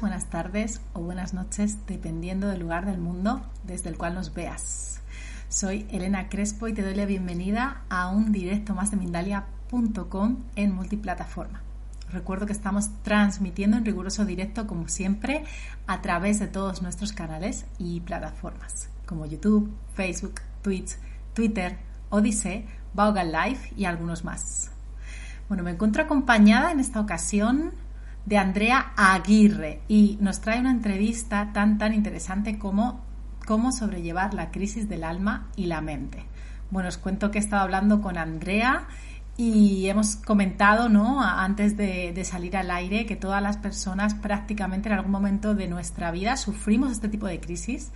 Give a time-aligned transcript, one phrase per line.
[0.00, 5.02] Buenas tardes o buenas noches, dependiendo del lugar del mundo desde el cual nos veas.
[5.50, 10.74] Soy Elena Crespo y te doy la bienvenida a un directo más de Mindalia.com en
[10.74, 11.60] multiplataforma.
[12.10, 15.44] Recuerdo que estamos transmitiendo en riguroso directo, como siempre,
[15.86, 20.96] a través de todos nuestros canales y plataformas, como YouTube, Facebook, Twitch,
[21.34, 21.76] Twitter,
[22.08, 24.70] Odyssey, Vaughan Live y algunos más.
[25.48, 27.72] Bueno, me encuentro acompañada en esta ocasión
[28.26, 33.00] de Andrea Aguirre y nos trae una entrevista tan tan interesante como
[33.46, 36.24] cómo sobrellevar la crisis del alma y la mente.
[36.70, 38.86] Bueno, os cuento que he estado hablando con Andrea
[39.38, 41.22] y hemos comentado, ¿no?
[41.22, 46.10] Antes de, salir al aire, que todas las personas prácticamente en algún momento de nuestra
[46.10, 47.92] vida sufrimos este tipo de crisis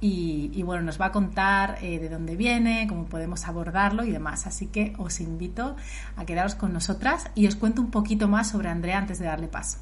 [0.00, 4.46] y, bueno, nos va a contar eh, de dónde viene, cómo podemos abordarlo y demás.
[4.46, 5.76] Así que os invito
[6.16, 9.48] a quedaros con nosotras y os cuento un poquito más sobre Andrea antes de darle
[9.48, 9.78] paso.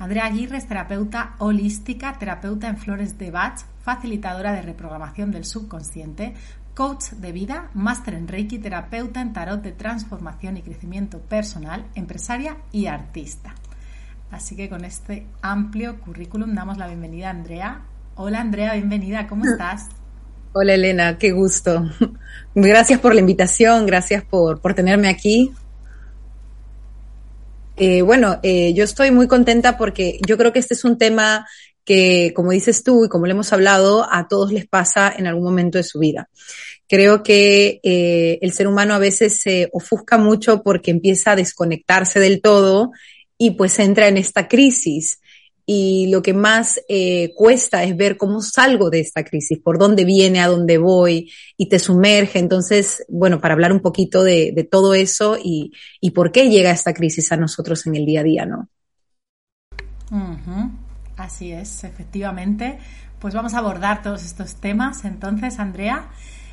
[0.00, 6.34] Andrea Aguirre es terapeuta holística, terapeuta en flores de Bach, facilitadora de reprogramación del subconsciente,
[6.74, 12.56] coach de vida, máster en Reiki, terapeuta en tarot de transformación y crecimiento personal, empresaria
[12.70, 13.54] y artista.
[14.30, 17.82] Así que con este amplio currículum damos la bienvenida a Andrea
[18.20, 19.86] Hola Andrea, bienvenida, ¿cómo estás?
[20.52, 21.88] Hola Elena, qué gusto.
[22.56, 25.52] Gracias por la invitación, gracias por, tenerme aquí.
[27.76, 31.46] Eh, bueno, eh, yo estoy muy contenta porque yo creo que este es un tema
[31.84, 35.44] que, como dices tú y como le hemos hablado, a todos les pasa en algún
[35.44, 36.28] momento de su vida.
[36.88, 42.18] Creo que eh, el ser humano a veces se ofusca mucho porque empieza a desconectarse
[42.18, 42.90] del todo
[43.38, 45.20] y pues entra en esta crisis
[45.70, 50.06] y lo que más eh, cuesta es ver cómo salgo de esta crisis, por dónde
[50.06, 52.38] viene, a dónde voy y te sumerge.
[52.38, 55.74] Entonces, bueno, para hablar un poquito de, todo eso y,
[56.14, 58.70] por qué llega esta crisis a nosotros en el día a día, ¿no?
[61.18, 62.78] Así es, efectivamente.
[63.18, 65.04] Pues vamos a abordar todos estos temas.
[65.04, 66.08] Entonces, Andrea,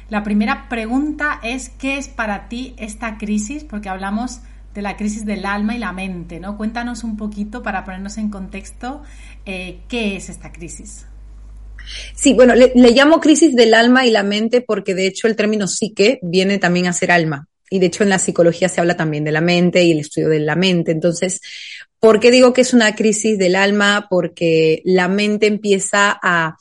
[0.09, 3.63] la primera pregunta es, ¿qué es para ti esta crisis?
[3.63, 4.41] Porque hablamos
[4.75, 6.57] de la crisis del alma y la mente, ¿no?
[6.57, 9.01] Cuéntanos un poquito para ponernos en contexto
[9.45, 11.05] eh, qué es esta crisis.
[12.13, 15.67] Sí, bueno, le, llamo crisis del alma y la mente porque de hecho el término
[15.67, 17.47] psique viene también a ser alma.
[17.69, 20.27] Y de hecho en la psicología se habla también de la mente y el estudio
[20.27, 20.91] de la mente.
[20.91, 21.39] Entonces,
[21.99, 24.07] ¿por qué digo que es una crisis del alma?
[24.09, 26.57] Porque la mente empieza a,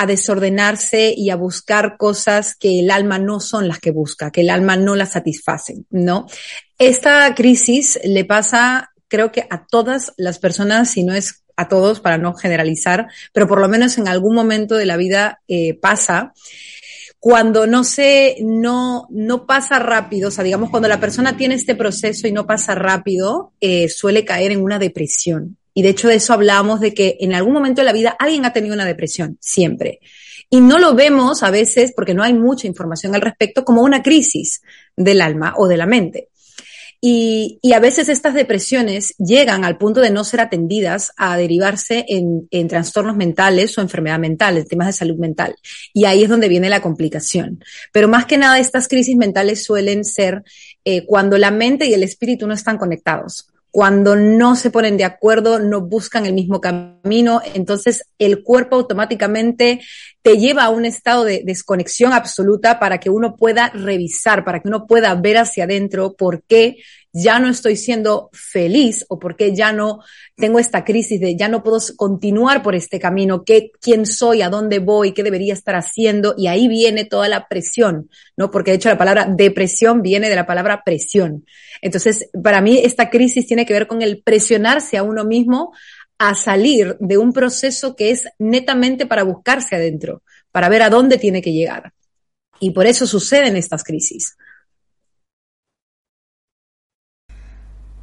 [0.00, 4.40] a desordenarse y a buscar cosas que el alma no son las que busca, que
[4.40, 6.26] el alma no las satisfacen, ¿no?
[6.78, 12.00] Esta crisis le pasa, creo que a todas las personas, si no es a todos,
[12.00, 16.32] para no generalizar, pero por lo menos en algún momento de la vida eh, pasa
[17.18, 21.74] cuando no se, no, no pasa rápido, o sea, digamos, cuando la persona tiene este
[21.74, 25.58] proceso y no pasa rápido, eh, suele caer en una depresión.
[25.74, 28.44] Y de hecho de eso hablamos de que en algún momento de la vida alguien
[28.44, 30.00] ha tenido una depresión, siempre.
[30.50, 34.02] Y no lo vemos a veces, porque no hay mucha información al respecto, como una
[34.02, 34.62] crisis
[34.96, 36.28] del alma o de la mente.
[37.02, 42.46] Y, a veces estas depresiones llegan al punto de no ser atendidas a derivarse en,
[42.50, 45.54] en, trastornos mentales o enfermedad mental, en temas de salud mental.
[45.94, 47.64] Y ahí es donde viene la complicación.
[47.92, 50.42] Pero más que nada, estas crisis mentales suelen ser
[50.84, 55.04] eh, cuando la mente y el espíritu no están conectados cuando no se ponen de
[55.04, 59.80] acuerdo, no buscan el mismo camino, entonces el cuerpo automáticamente
[60.22, 64.68] te lleva a un estado de desconexión absoluta para que uno pueda revisar, para que
[64.68, 66.78] uno pueda ver hacia adentro por qué
[67.12, 70.00] ya no estoy siendo feliz o por qué ya no
[70.36, 74.48] tengo esta crisis de ya no puedo continuar por este camino, qué, quién soy, a
[74.48, 76.34] dónde voy, qué debería estar haciendo.
[76.36, 78.50] Y ahí viene toda la presión, ¿no?
[78.50, 81.44] Porque de hecho la palabra depresión viene de la palabra presión.
[81.82, 85.72] Entonces, para mí esta crisis tiene que ver con el presionarse a uno mismo
[86.18, 90.22] a salir de un proceso que es netamente para buscarse adentro,
[90.52, 91.92] para ver a dónde tiene que llegar.
[92.60, 94.36] Y por eso suceden estas crisis.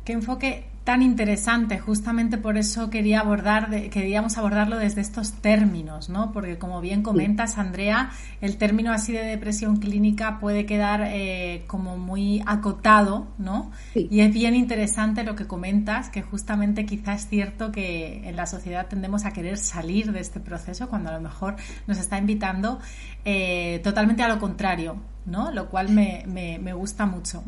[0.08, 6.32] ¿Qué enfoque tan interesante, justamente por eso quería abordar, queríamos abordarlo desde estos términos, ¿no?
[6.32, 11.98] Porque como bien comentas, Andrea, el término así de depresión clínica puede quedar eh, como
[11.98, 13.70] muy acotado, ¿no?
[13.96, 18.46] Y es bien interesante lo que comentas, que justamente quizás es cierto que en la
[18.46, 22.80] sociedad tendemos a querer salir de este proceso cuando a lo mejor nos está invitando
[23.26, 24.96] eh, totalmente a lo contrario,
[25.26, 25.52] ¿no?
[25.52, 27.44] Lo cual me, me, gusta mucho.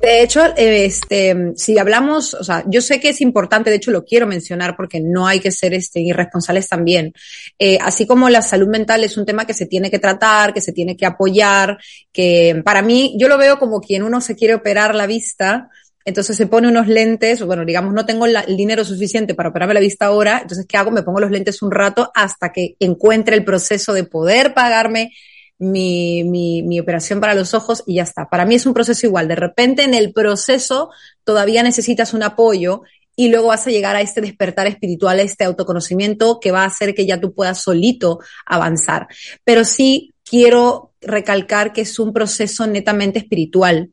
[0.00, 4.04] De hecho, este, si hablamos, o sea, yo sé que es importante, de hecho lo
[4.04, 7.12] quiero mencionar porque no hay que ser este, irresponsables también.
[7.58, 10.60] Eh, así como la salud mental es un tema que se tiene que tratar, que
[10.60, 11.78] se tiene que apoyar,
[12.12, 15.68] que para mí yo lo veo como quien uno se quiere operar la vista,
[16.04, 19.80] entonces se pone unos lentes, bueno, digamos, no tengo el dinero suficiente para operarme la
[19.80, 20.92] vista ahora, entonces ¿qué hago?
[20.92, 25.10] Me pongo los lentes un rato hasta que encuentre el proceso de poder pagarme
[25.58, 28.28] mi, mi, mi, operación para los ojos y ya está.
[28.28, 29.28] Para mí es un proceso igual.
[29.28, 30.90] De repente en el proceso
[31.24, 32.82] todavía necesitas un apoyo
[33.16, 36.66] y luego vas a llegar a este despertar espiritual, a este autoconocimiento que va a
[36.66, 39.08] hacer que ya tú puedas solito avanzar.
[39.42, 43.90] Pero sí quiero recalcar que es un proceso netamente espiritual,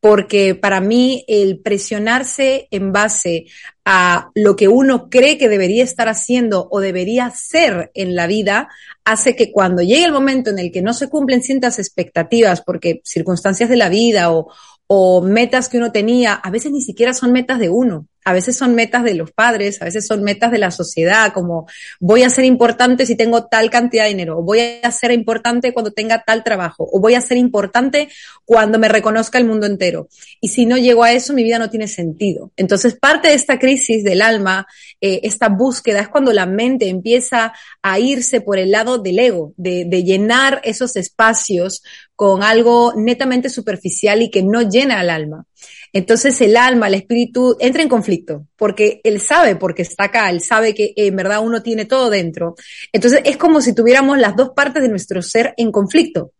[0.00, 3.46] porque para mí el presionarse en base
[3.84, 8.68] a lo que uno cree que debería estar haciendo o debería ser en la vida
[9.04, 13.00] hace que cuando llegue el momento en el que no se cumplen ciertas expectativas, porque
[13.04, 14.52] circunstancias de la vida o,
[14.86, 18.58] o metas que uno tenía, a veces ni siquiera son metas de uno, a veces
[18.58, 21.66] son metas de los padres, a veces son metas de la sociedad, como
[21.98, 25.72] voy a ser importante si tengo tal cantidad de dinero, o voy a ser importante
[25.72, 28.10] cuando tenga tal trabajo, o voy a ser importante
[28.44, 30.08] cuando me reconozca el mundo entero.
[30.42, 32.52] Y si no llego a eso, mi vida no tiene sentido.
[32.58, 34.66] Entonces, parte de esta crisis del alma,
[35.00, 39.54] eh, esta búsqueda, es cuando la mente empieza a irse por el lado del ego,
[39.56, 41.82] de, de llenar esos espacios
[42.14, 45.46] con algo netamente superficial y que no llena al alma.
[45.92, 50.40] Entonces el alma, el espíritu entra en conflicto, porque él sabe porque está acá, él
[50.40, 52.56] sabe que en verdad uno tiene todo dentro.
[52.92, 56.32] Entonces es como si tuviéramos las dos partes de nuestro ser en conflicto.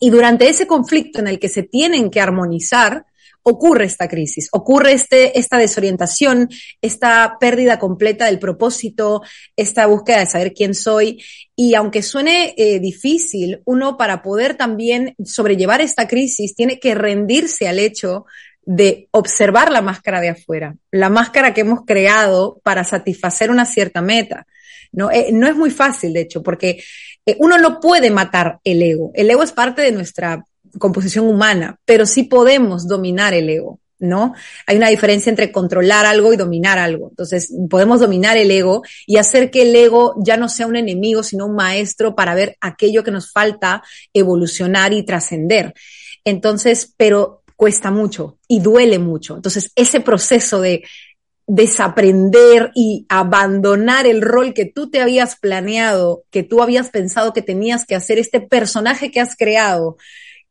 [0.00, 3.04] Y durante ese conflicto en el que se tienen que armonizar,
[3.42, 6.48] ocurre esta crisis, ocurre este, esta desorientación,
[6.82, 9.22] esta pérdida completa del propósito,
[9.56, 11.22] esta búsqueda de saber quién soy.
[11.56, 17.68] Y aunque suene eh, difícil, uno para poder también sobrellevar esta crisis tiene que rendirse
[17.68, 18.26] al hecho
[18.70, 24.02] de observar la máscara de afuera, la máscara que hemos creado para satisfacer una cierta
[24.02, 24.46] meta.
[24.92, 26.84] No, eh, no es muy fácil, de hecho, porque
[27.24, 29.10] eh, uno no puede matar el ego.
[29.14, 30.44] El ego es parte de nuestra
[30.78, 33.80] composición humana, pero sí podemos dominar el ego.
[34.00, 34.34] ¿no?
[34.66, 37.08] Hay una diferencia entre controlar algo y dominar algo.
[37.08, 41.22] Entonces, podemos dominar el ego y hacer que el ego ya no sea un enemigo,
[41.22, 43.82] sino un maestro para ver aquello que nos falta
[44.12, 45.72] evolucionar y trascender.
[46.24, 49.34] Entonces, pero cuesta mucho y duele mucho.
[49.34, 50.84] Entonces, ese proceso de
[51.44, 57.42] desaprender y abandonar el rol que tú te habías planeado, que tú habías pensado que
[57.42, 59.96] tenías que hacer, este personaje que has creado,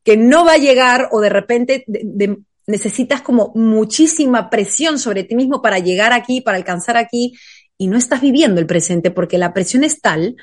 [0.03, 1.85] que no va a llegar o de repente
[2.65, 7.37] necesitas como muchísima presión sobre ti mismo para llegar aquí, para alcanzar aquí,
[7.77, 10.35] y no estás viviendo el presente porque la presión es tal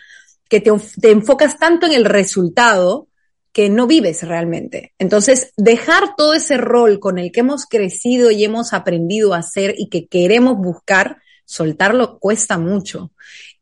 [0.48, 0.70] que te,
[1.10, 3.08] enfocas tanto en el resultado
[3.54, 4.92] que no vives realmente.
[4.98, 9.76] Entonces, dejar todo ese rol con el que hemos crecido y hemos aprendido a hacer
[9.78, 13.12] y que queremos buscar, soltarlo cuesta mucho.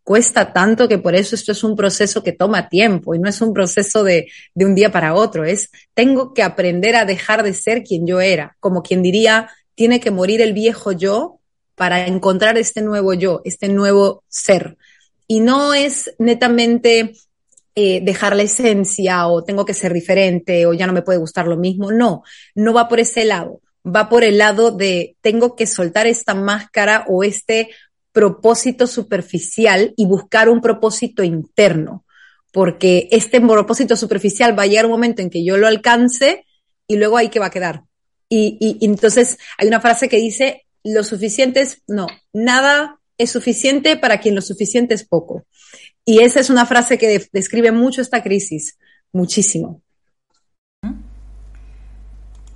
[0.03, 3.43] Cuesta tanto que por eso esto es un proceso que toma tiempo y no es
[3.43, 5.45] un proceso de, de un día para otro.
[5.45, 8.57] Es, tengo que aprender a dejar de ser quien yo era.
[8.61, 11.39] Como quien diría, tiene que morir el viejo yo
[11.75, 14.79] para encontrar este nuevo yo, este nuevo ser.
[15.27, 17.13] Y no es netamente
[17.75, 21.47] eh, dejar la esencia o tengo que ser diferente o ya no me puede gustar
[21.47, 21.91] lo mismo.
[21.91, 22.23] No,
[22.55, 23.61] no va por ese lado.
[23.85, 27.71] Va por el lado de tengo que soltar esta máscara o este
[28.13, 32.05] propósito superficial y buscar un propósito interno.
[32.53, 36.45] Porque este propósito superficial va a llegar un momento en que yo lo alcance
[36.87, 37.85] y luego ahí que va a quedar.
[38.29, 43.31] Y, y, y entonces hay una frase que dice, lo suficiente es, no, nada es
[43.31, 45.47] suficiente para quien lo suficiente es poco.
[46.05, 48.79] Y esa es una frase que describe mucho esta crisis,
[49.13, 49.83] muchísimo.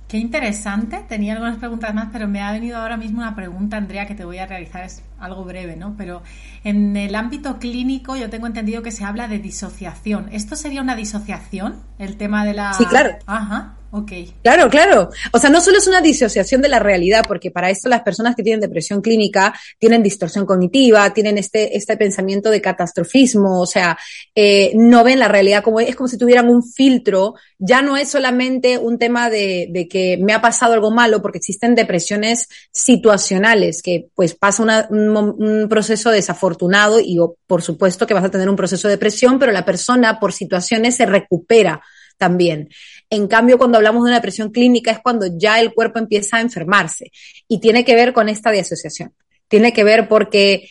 [0.07, 1.03] Qué interesante.
[1.09, 4.23] Tenía algunas preguntas más, pero me ha venido ahora mismo una pregunta, Andrea, que te
[4.23, 4.87] voy a realizar.
[5.19, 5.95] Algo breve, ¿no?
[5.97, 6.21] Pero
[6.63, 10.29] en el ámbito clínico yo tengo entendido que se habla de disociación.
[10.31, 11.81] ¿Esto sería una disociación?
[11.99, 12.73] El tema de la...
[12.73, 13.17] Sí, claro.
[13.25, 13.77] Ajá.
[13.91, 14.11] Ok.
[14.43, 15.09] Claro, claro.
[15.31, 18.35] O sea, no solo es una disociación de la realidad, porque para esto las personas
[18.35, 23.97] que tienen depresión clínica tienen distorsión cognitiva, tienen este, este pensamiento de catastrofismo, o sea,
[24.35, 27.35] eh, no ven la realidad como es, como si tuvieran un filtro.
[27.59, 31.37] Ya no es solamente un tema de, de que me ha pasado algo malo, porque
[31.37, 38.13] existen depresiones situacionales, que pues pasa una, un, un proceso desafortunado y por supuesto que
[38.13, 41.81] vas a tener un proceso de depresión, pero la persona por situaciones se recupera
[42.17, 42.69] también.
[43.09, 46.41] En cambio, cuando hablamos de una depresión clínica es cuando ya el cuerpo empieza a
[46.41, 47.11] enfermarse
[47.47, 49.13] y tiene que ver con esta disociación.
[49.47, 50.69] Tiene que ver porque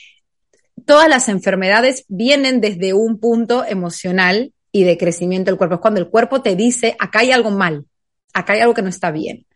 [0.84, 5.76] todas las enfermedades vienen desde un punto emocional y de crecimiento del cuerpo.
[5.76, 7.86] Es cuando el cuerpo te dice, acá hay algo mal,
[8.36, 9.46] acá hay algo que no está bien.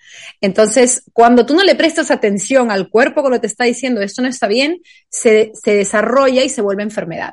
[0.41, 4.29] Entonces, cuando tú no le prestas atención al cuerpo cuando te está diciendo esto no
[4.29, 7.33] está bien, se, se desarrolla y se vuelve enfermedad.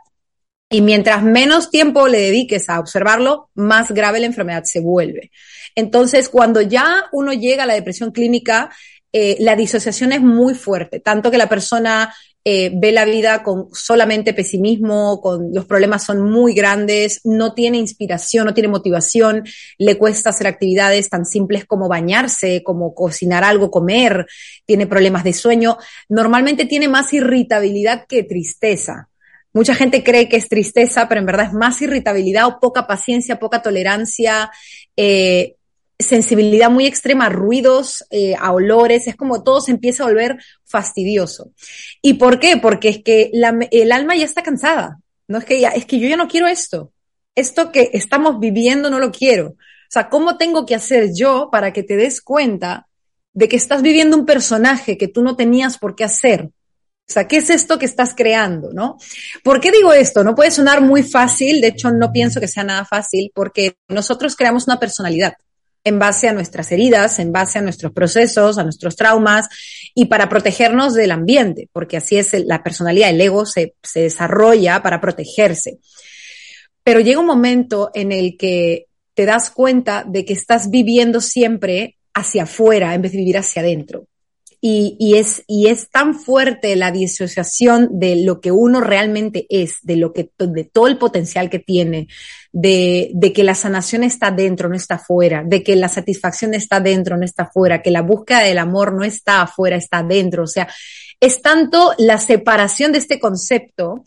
[0.69, 5.31] Y mientras menos tiempo le dediques a observarlo, más grave la enfermedad se vuelve.
[5.75, 8.69] Entonces, cuando ya uno llega a la depresión clínica,
[9.13, 12.13] eh, la disociación es muy fuerte, tanto que la persona
[12.49, 17.77] eh, ve la vida con solamente pesimismo, con los problemas son muy grandes, no tiene
[17.77, 19.43] inspiración, no tiene motivación,
[19.77, 24.27] le cuesta hacer actividades tan simples como bañarse, como cocinar algo, comer,
[24.65, 25.77] tiene problemas de sueño,
[26.07, 29.09] normalmente tiene más irritabilidad que tristeza.
[29.51, 33.39] Mucha gente cree que es tristeza, pero en verdad es más irritabilidad o poca paciencia,
[33.39, 34.49] poca tolerancia,
[34.95, 35.56] eh,
[35.99, 41.51] sensibilidad muy extrema ruidos, eh, a olores, es como todo se empieza a volver fastidioso.
[42.01, 42.57] ¿Y por qué?
[42.57, 44.99] Porque es que el alma ya está cansada.
[45.27, 46.93] No es que ya, es que yo ya no quiero esto.
[47.35, 49.49] Esto que estamos viviendo no lo quiero.
[49.49, 52.87] O sea, ¿cómo tengo que hacer yo para que te des cuenta
[53.33, 56.49] de que estás viviendo un personaje que tú no tenías por qué hacer?
[57.09, 58.97] O sea, ¿qué es esto que estás creando, no?
[59.43, 60.25] ¿Por qué digo esto?
[60.25, 64.35] No puede sonar muy fácil, de hecho no pienso que sea nada fácil, porque nosotros
[64.35, 65.33] creamos una personalidad
[65.83, 69.47] en base a nuestras heridas, en base a nuestros procesos, a nuestros traumas
[69.95, 74.81] y para protegernos del ambiente, porque así es la personalidad, el ego se, se desarrolla
[74.81, 75.79] para protegerse.
[76.83, 81.97] Pero llega un momento en el que te das cuenta de que estás viviendo siempre
[82.13, 84.07] hacia afuera en vez de vivir hacia adentro.
[84.59, 89.97] Y, es, y es tan fuerte la disociación de lo que uno realmente es, de
[89.97, 92.07] lo que, de todo el potencial que tiene,
[92.51, 96.79] de, de que la sanación está dentro, no está afuera, de que la satisfacción está
[96.79, 100.43] dentro, no está afuera, que la búsqueda del amor no está afuera, está dentro.
[100.43, 100.67] O sea,
[101.19, 104.03] es tanto la separación de este concepto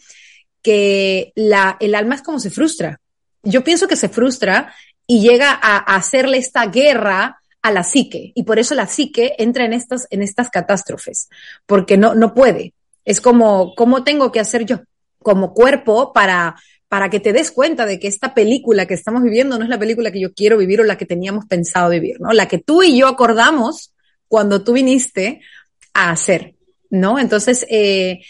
[0.63, 3.01] que la, el alma es como se frustra.
[3.43, 4.75] Yo pienso que se frustra
[5.07, 9.35] y llega a, a hacerle esta guerra a la psique y por eso la psique
[9.39, 11.29] entra en estas, en estas catástrofes,
[11.67, 12.75] porque no, no puede.
[13.05, 14.81] Es como, ¿cómo tengo que hacer yo
[15.23, 16.57] como cuerpo para,
[16.89, 19.79] para que te des cuenta de que esta película que estamos viviendo no es la
[19.79, 22.33] película que yo quiero vivir o la que teníamos pensado vivir, ¿no?
[22.33, 23.93] La que tú y yo acordamos
[24.29, 25.41] cuando tú viniste
[25.93, 26.55] a hacer,
[26.89, 27.19] ¿no?
[27.19, 28.21] Entonces, eh,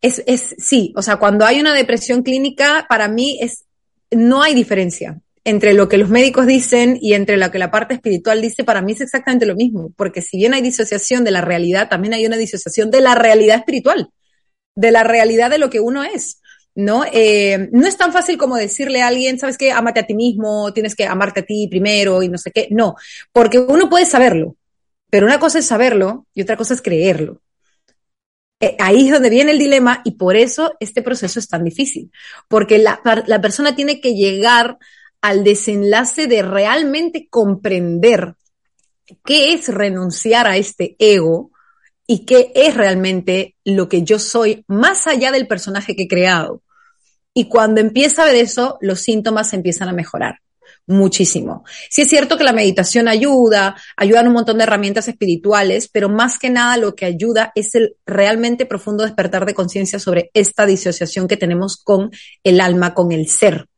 [0.00, 3.64] es, es, sí, o sea, cuando hay una depresión clínica, para mí es,
[4.10, 7.94] no hay diferencia entre lo que los médicos dicen y entre lo que la parte
[7.94, 11.40] espiritual dice, para mí es exactamente lo mismo, porque si bien hay disociación de la
[11.40, 14.10] realidad, también hay una disociación de la realidad espiritual,
[14.74, 16.40] de la realidad de lo que uno es.
[16.74, 17.04] ¿no?
[17.12, 20.72] Eh, no es tan fácil como decirle a alguien, sabes qué, amate a ti mismo,
[20.72, 22.68] tienes que amarte a ti primero y no sé qué.
[22.70, 22.94] No,
[23.32, 24.56] porque uno puede saberlo,
[25.10, 27.40] pero una cosa es saberlo y otra cosa es creerlo.
[28.60, 32.12] Eh, ahí es donde viene el dilema y por eso este proceso es tan difícil,
[32.48, 34.78] porque la, la persona tiene que llegar
[35.20, 38.34] al desenlace de realmente comprender
[39.24, 41.50] qué es renunciar a este ego
[42.06, 46.62] y qué es realmente lo que yo soy más allá del personaje que he creado.
[47.34, 50.40] Y cuando empieza a ver eso, los síntomas empiezan a mejorar
[50.86, 51.64] muchísimo.
[51.90, 56.38] Sí es cierto que la meditación ayuda, ayudan un montón de herramientas espirituales, pero más
[56.38, 61.28] que nada lo que ayuda es el realmente profundo despertar de conciencia sobre esta disociación
[61.28, 62.10] que tenemos con
[62.42, 63.68] el alma, con el ser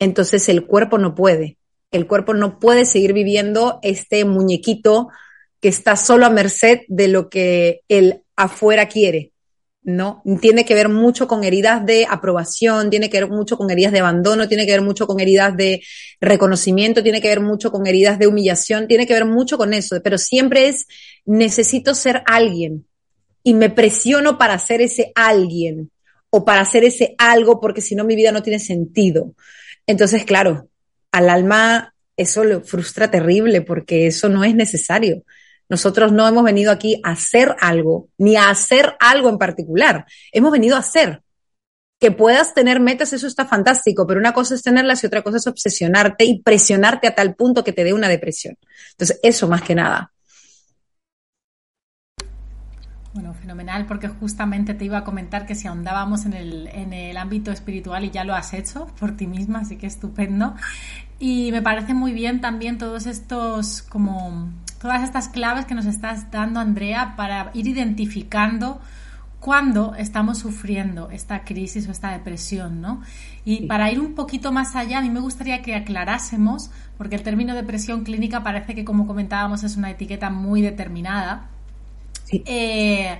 [0.00, 1.58] entonces el cuerpo no puede.
[1.92, 5.08] El cuerpo no puede seguir viviendo este muñequito
[5.60, 9.32] que está solo a merced de lo que el afuera quiere.
[9.82, 10.22] ¿no?
[10.40, 14.00] Tiene que ver mucho con heridas de aprobación, tiene que ver mucho con heridas de
[14.00, 15.82] abandono, tiene que ver mucho con heridas de
[16.20, 19.96] reconocimiento, tiene que ver mucho con heridas de humillación, tiene que ver mucho con eso,
[20.02, 20.86] pero siempre es
[21.24, 22.86] necesito ser alguien
[23.42, 25.90] y me presiono para ser ese alguien
[26.28, 29.34] o para hacer ese algo porque si no mi vida no tiene sentido.
[29.90, 30.68] Entonces, claro,
[31.10, 35.24] al alma eso le frustra terrible porque eso no es necesario.
[35.68, 40.06] Nosotros no hemos venido aquí a hacer algo, ni a hacer algo en particular.
[40.30, 41.22] Hemos venido a ser.
[41.98, 45.38] Que puedas tener metas, eso está fantástico, pero una cosa es tenerlas y otra cosa
[45.38, 48.56] es obsesionarte y presionarte a tal punto que te dé una depresión.
[48.92, 50.12] Entonces, eso más que nada.
[53.12, 57.16] Bueno, fenomenal, porque justamente te iba a comentar que si ahondábamos en el, en el
[57.16, 60.54] ámbito espiritual y ya lo has hecho por ti misma, así que estupendo.
[61.18, 64.50] Y me parece muy bien también todos estos, como,
[64.80, 68.80] todas estas claves que nos estás dando, Andrea, para ir identificando
[69.40, 73.02] cuando estamos sufriendo esta crisis o esta depresión, ¿no?
[73.44, 77.22] Y para ir un poquito más allá, a mí me gustaría que aclarásemos, porque el
[77.22, 81.48] término depresión clínica parece que, como comentábamos, es una etiqueta muy determinada
[82.32, 83.18] eh,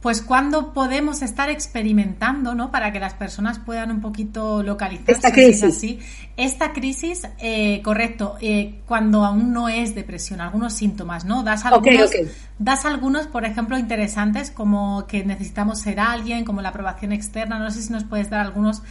[0.00, 2.70] pues cuando podemos estar experimentando, ¿no?
[2.70, 5.62] Para que las personas puedan un poquito localizar esta crisis.
[5.62, 5.98] Así.
[6.38, 11.42] Esta crisis, eh, correcto, eh, cuando aún no es depresión, algunos síntomas, ¿no?
[11.42, 12.10] Das algunos,
[12.58, 17.58] das algunos, por ejemplo, interesantes, como que necesitamos ser alguien, como la aprobación externa.
[17.58, 18.82] No sé si nos puedes dar algunos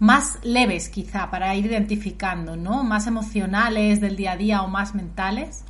[0.00, 2.82] más leves, quizá, para ir identificando, ¿no?
[2.82, 5.62] Más emocionales del día a día o más mentales.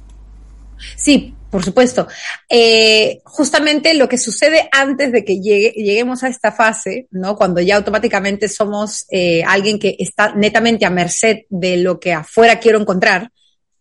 [0.97, 2.07] Sí, por supuesto.
[2.49, 7.37] Eh, justamente lo que sucede antes de que lleguemos a esta fase, ¿no?
[7.37, 12.61] Cuando ya automáticamente somos eh, alguien que está netamente a merced de lo que afuera
[12.61, 13.31] quiero encontrar,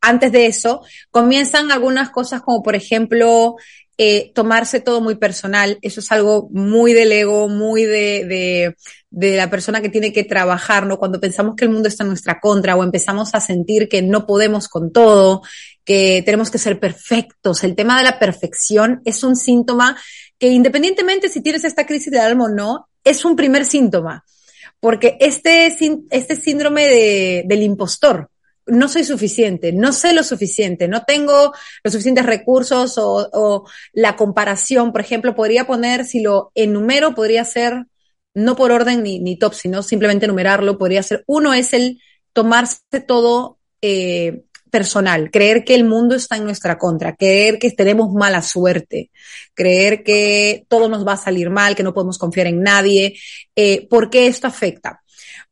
[0.01, 3.55] antes de eso, comienzan algunas cosas como, por ejemplo,
[3.97, 5.79] eh, tomarse todo muy personal.
[5.81, 8.75] Eso es algo muy del ego, muy de, de,
[9.09, 10.99] de, la persona que tiene que trabajar, ¿no?
[10.99, 14.27] Cuando pensamos que el mundo está en nuestra contra o empezamos a sentir que no
[14.27, 15.41] podemos con todo,
[15.85, 17.63] que tenemos que ser perfectos.
[17.63, 19.95] El tema de la perfección es un síntoma
[20.37, 24.25] que independientemente si tienes esta crisis de alma o no, es un primer síntoma.
[24.79, 25.73] Porque este,
[26.09, 28.29] este síndrome de, del impostor,
[28.67, 34.91] no soy suficiente, no sé lo suficiente, no tengo los suficientes recursos o, la comparación,
[34.91, 37.85] por ejemplo, podría poner, si lo enumero, podría ser,
[38.33, 42.01] no por orden ni, ni top, sino simplemente enumerarlo, podría ser, uno es el
[42.33, 48.11] tomarse todo eh, personal, creer que el mundo está en nuestra contra, creer que tenemos
[48.11, 49.09] mala suerte,
[49.53, 53.17] creer que todo nos va a salir mal, que no podemos confiar en nadie.
[53.55, 55.01] Eh, ¿Por qué esto afecta?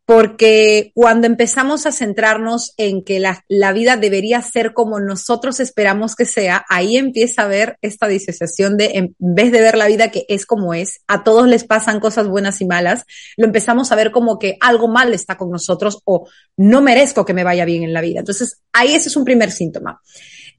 [0.05, 6.25] Porque cuando empezamos a centrarnos en que la, vida debería ser como nosotros esperamos que
[6.25, 10.25] sea, ahí empieza a ver esta disociación de, en vez de ver la vida que
[10.27, 13.05] es como es, a todos les pasan cosas buenas y malas,
[13.38, 17.33] lo empezamos a ver como que algo mal está con nosotros o no merezco que
[17.33, 18.20] me vaya bien en la vida.
[18.20, 20.01] Entonces, ahí ese es un primer síntoma.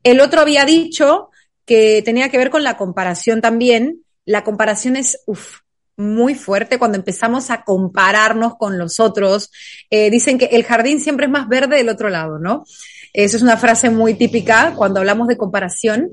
[0.02, 1.28] El otro había dicho
[1.66, 4.04] que tenía que ver con la comparación también.
[4.24, 5.58] La comparación es, uff,
[5.96, 9.50] muy fuerte cuando empezamos a compararnos con los otros.
[9.90, 12.64] Eh, dicen que el jardín siempre es más verde del otro lado, ¿no?
[13.12, 16.10] Eso es una frase muy típica cuando hablamos de comparación.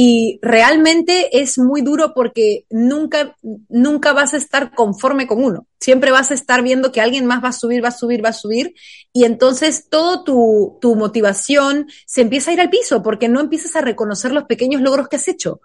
[0.00, 3.36] Y realmente es muy duro porque nunca,
[3.68, 5.66] nunca vas a estar conforme con uno.
[5.80, 8.28] Siempre vas a estar viendo que alguien más va a subir, va a subir, va
[8.28, 8.74] a subir.
[9.12, 13.74] Y entonces todo tu, tu motivación se empieza a ir al piso porque no empiezas
[13.74, 15.60] a reconocer los pequeños logros que has hecho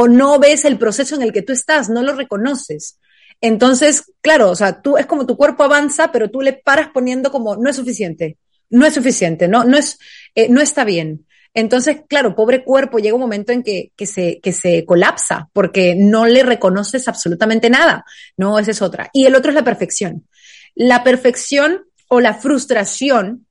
[0.00, 3.00] o no ves el proceso en el que tú estás, no lo reconoces.
[3.40, 7.32] Entonces, claro, o sea, tú es como tu cuerpo avanza, pero tú le paras poniendo
[7.32, 8.38] como no es suficiente,
[8.70, 9.98] no es suficiente, no, no es,
[10.36, 11.26] eh, no está bien.
[11.52, 15.96] Entonces, claro, pobre cuerpo, llega un momento en que, que, se, que se colapsa porque
[15.96, 18.04] no le reconoces absolutamente nada.
[18.36, 19.10] No, esa es otra.
[19.12, 20.28] Y el otro es la perfección.
[20.76, 23.46] La perfección o la frustración,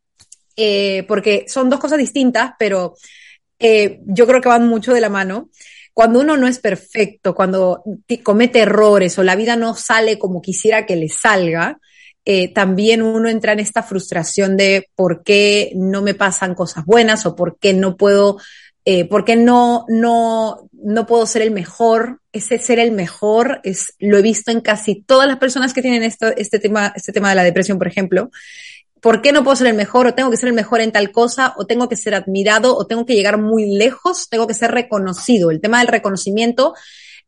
[0.56, 2.96] eh, porque son dos cosas distintas, pero
[3.60, 5.50] eh, yo creo que van mucho de la mano.
[5.98, 7.84] Cuando uno no es perfecto, cuando
[8.22, 11.80] comete errores o la vida no sale como quisiera que le salga,
[12.24, 17.26] eh, también uno entra en esta frustración de por qué no me pasan cosas buenas
[17.26, 18.38] o por qué no puedo,
[18.86, 22.20] eh, por qué no, no, no puedo ser el mejor.
[22.32, 26.04] Ese ser el mejor es, lo he visto en casi todas las personas que tienen
[26.04, 28.30] esto, este tema, este tema de la depresión, por ejemplo.
[29.02, 30.08] ¿Por qué no puedo ser el mejor?
[30.08, 32.88] O tengo que ser el mejor en tal cosa, o tengo que ser admirado, o
[32.88, 35.52] tengo que llegar muy lejos, tengo que ser reconocido.
[35.52, 36.74] El tema del reconocimiento.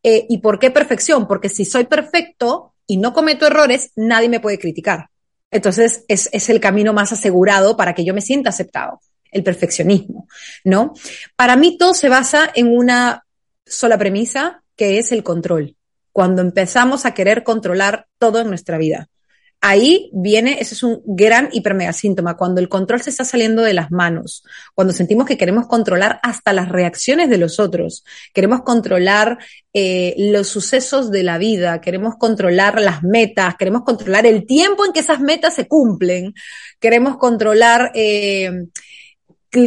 [0.01, 1.27] Eh, ¿Y por qué perfección?
[1.27, 5.09] Porque si soy perfecto, y no cometo errores, nadie me puede criticar.
[5.51, 8.99] Entonces es, es el camino más asegurado para que yo me sienta aceptado,
[9.31, 10.27] el perfeccionismo,
[10.63, 10.93] ¿no?
[11.35, 13.25] Para mí todo se basa en una
[13.63, 15.75] sola premisa, que es el control.
[16.11, 19.07] Cuando empezamos a querer controlar todo en nuestra vida
[19.61, 23.73] ahí viene, ese es un gran hipermega síntoma, cuando el control se está saliendo de
[23.73, 24.43] las manos,
[24.73, 29.37] cuando sentimos que queremos controlar hasta las reacciones de los otros, queremos controlar
[29.73, 34.93] eh, los sucesos de la vida, queremos controlar las metas, queremos controlar el tiempo en
[34.93, 36.33] que esas metas se cumplen,
[36.79, 38.67] queremos controlar eh,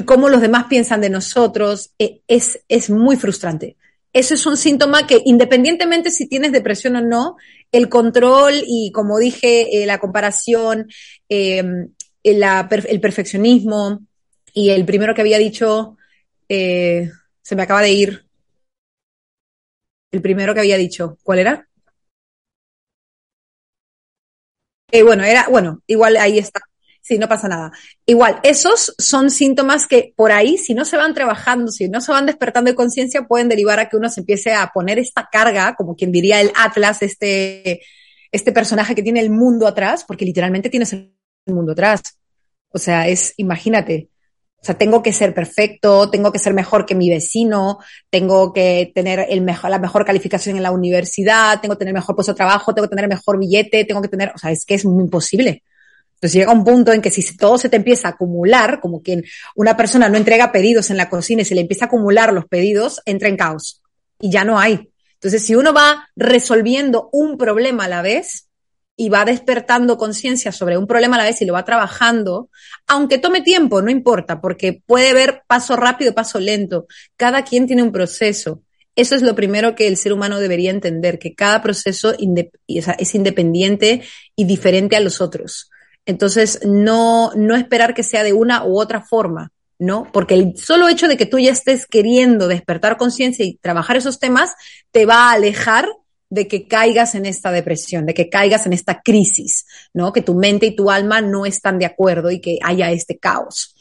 [0.07, 3.77] cómo los demás piensan de nosotros, eh, es, es muy frustrante.
[4.15, 7.37] Eso es un síntoma que independientemente si tienes depresión o no,
[7.73, 10.89] el control y, como dije, eh, la comparación,
[11.29, 11.89] em,
[12.23, 14.01] el perfeccionismo
[14.53, 15.97] y el primero que había dicho,
[16.49, 17.11] eh,
[17.43, 18.27] se me acaba de ir.
[20.13, 21.69] El primero que había dicho, ¿cuál era?
[24.93, 26.61] Eh, bueno, era, bueno, igual ahí está.
[27.03, 27.73] Sí, no pasa nada.
[28.07, 32.13] Igual, esos son síntomas que por ahí, si no se van trabajando, si no se
[32.13, 35.75] van despertando de conciencia, pueden derivar a que uno se empiece a poner esta carga,
[35.75, 37.81] como quien diría el Atlas, este,
[38.31, 41.13] este personaje que tiene el mundo atrás, porque literalmente tienes el
[41.47, 42.03] mundo atrás.
[42.71, 44.09] O sea, es, imagínate,
[44.63, 48.93] o sea, tengo que ser perfecto, tengo que ser mejor que mi vecino, tengo que
[48.95, 52.37] tener el mejor, la mejor calificación en la universidad, tengo que tener mejor puesto de
[52.37, 55.03] trabajo, tengo que tener mejor billete, tengo que tener, o sea, es que es muy
[55.03, 55.65] imposible.
[56.23, 59.25] Entonces llega un punto en que si todo se te empieza a acumular, como quien
[59.57, 62.47] una persona no entrega pedidos en la cocina y se le empieza a acumular los
[62.47, 63.83] pedidos, entra en caos
[64.21, 64.89] y ya no hay.
[65.15, 68.47] Entonces, si uno va resolviendo un problema a la vez,
[68.95, 72.51] y va despertando conciencia sobre un problema a la vez y lo va trabajando,
[72.87, 76.87] aunque tome tiempo, no importa, porque puede ver paso rápido, paso lento.
[77.17, 78.63] Cada quien tiene un proceso.
[78.95, 84.03] Eso es lo primero que el ser humano debería entender, que cada proceso es independiente
[84.37, 85.71] y diferente a los otros.
[86.07, 90.11] Entonces, no, no esperar que sea de una u otra forma, ¿no?
[90.13, 94.19] Porque el solo hecho de que tú ya estés queriendo despertar conciencia y trabajar esos
[94.19, 94.55] temas
[94.91, 95.89] te va a alejar
[96.29, 100.13] de que caigas en esta depresión, de que caigas en esta crisis, ¿no?
[100.13, 103.77] Que tu mente y tu alma no están de acuerdo y que haya este caos.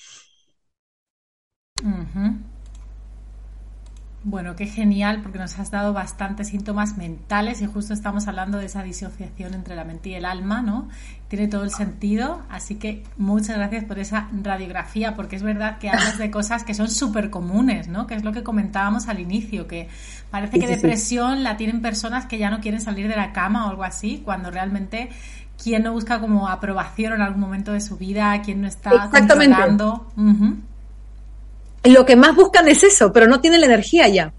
[4.24, 8.68] Bueno, qué genial, porque nos has dado bastantes síntomas mentales y justo estamos hablando de
[8.68, 10.90] esa disociación entre la mente y el alma, ¿no?
[11.28, 15.90] Tiene todo el sentido, así que muchas gracias por esa radiografía, porque es verdad que
[15.90, 18.06] hablas de cosas que son súper comunes, ¿no?
[18.06, 19.90] Que es lo que comentábamos al inicio, que
[20.30, 23.70] parece que depresión la tienen personas que ya no quieren salir de la cama o
[23.72, 25.10] algo así, cuando realmente
[25.62, 29.56] quien no busca como aprobación en algún momento de su vida, quien no está Exactamente
[31.84, 34.34] lo que más buscan es eso, pero no tienen la energía ya.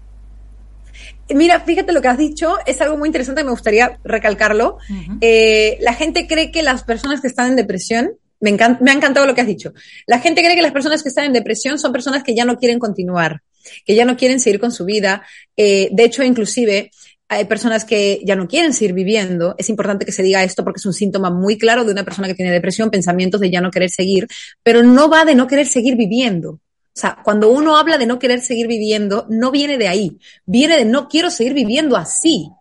[1.29, 4.77] Mira, fíjate lo que has dicho, es algo muy interesante y me gustaría recalcarlo.
[5.21, 9.25] Eh, la gente cree que las personas que están en depresión, me, me ha encantado
[9.25, 9.73] lo que has dicho,
[10.05, 12.57] la gente cree que las personas que están en depresión son personas que ya no
[12.57, 13.41] quieren continuar,
[13.85, 15.23] que ya no quieren seguir con su vida.
[15.55, 16.91] Eh, de hecho, inclusive,
[17.29, 19.55] hay personas que ya no quieren seguir viviendo.
[19.57, 22.27] Es importante que se diga esto porque es un síntoma muy claro de una persona
[22.27, 24.27] que tiene depresión, pensamientos de ya no querer seguir,
[24.61, 26.59] pero no va de no querer seguir viviendo.
[26.95, 30.77] O sea, cuando uno habla de no querer seguir viviendo, no viene de ahí, viene
[30.77, 32.51] de no quiero seguir viviendo así,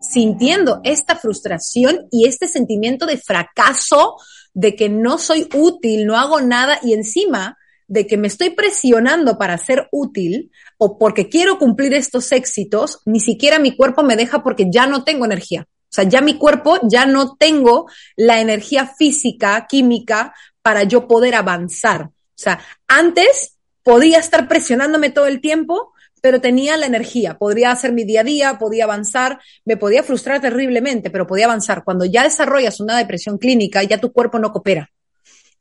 [0.00, 4.16] sintiendo esta frustración y este sentimiento de fracaso,
[4.54, 9.36] de que no soy útil, no hago nada y encima de que me estoy presionando
[9.36, 14.42] para ser útil o porque quiero cumplir estos éxitos, ni siquiera mi cuerpo me deja
[14.42, 15.66] porque ya no tengo energía.
[15.68, 21.34] O sea, ya mi cuerpo, ya no tengo la energía física, química, para yo poder
[21.34, 22.04] avanzar.
[22.04, 23.51] O sea, antes
[23.82, 28.24] podía estar presionándome todo el tiempo, pero tenía la energía, podría hacer mi día a
[28.24, 31.82] día, podía avanzar, me podía frustrar terriblemente, pero podía avanzar.
[31.84, 34.90] Cuando ya desarrollas una depresión clínica, ya tu cuerpo no coopera.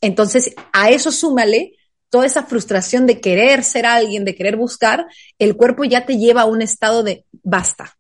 [0.02, 1.74] Entonces, a eso súmale
[2.10, 5.08] toda esa frustración de querer ser alguien, de querer buscar,
[5.40, 7.98] el cuerpo ya te lleva a un estado de basta.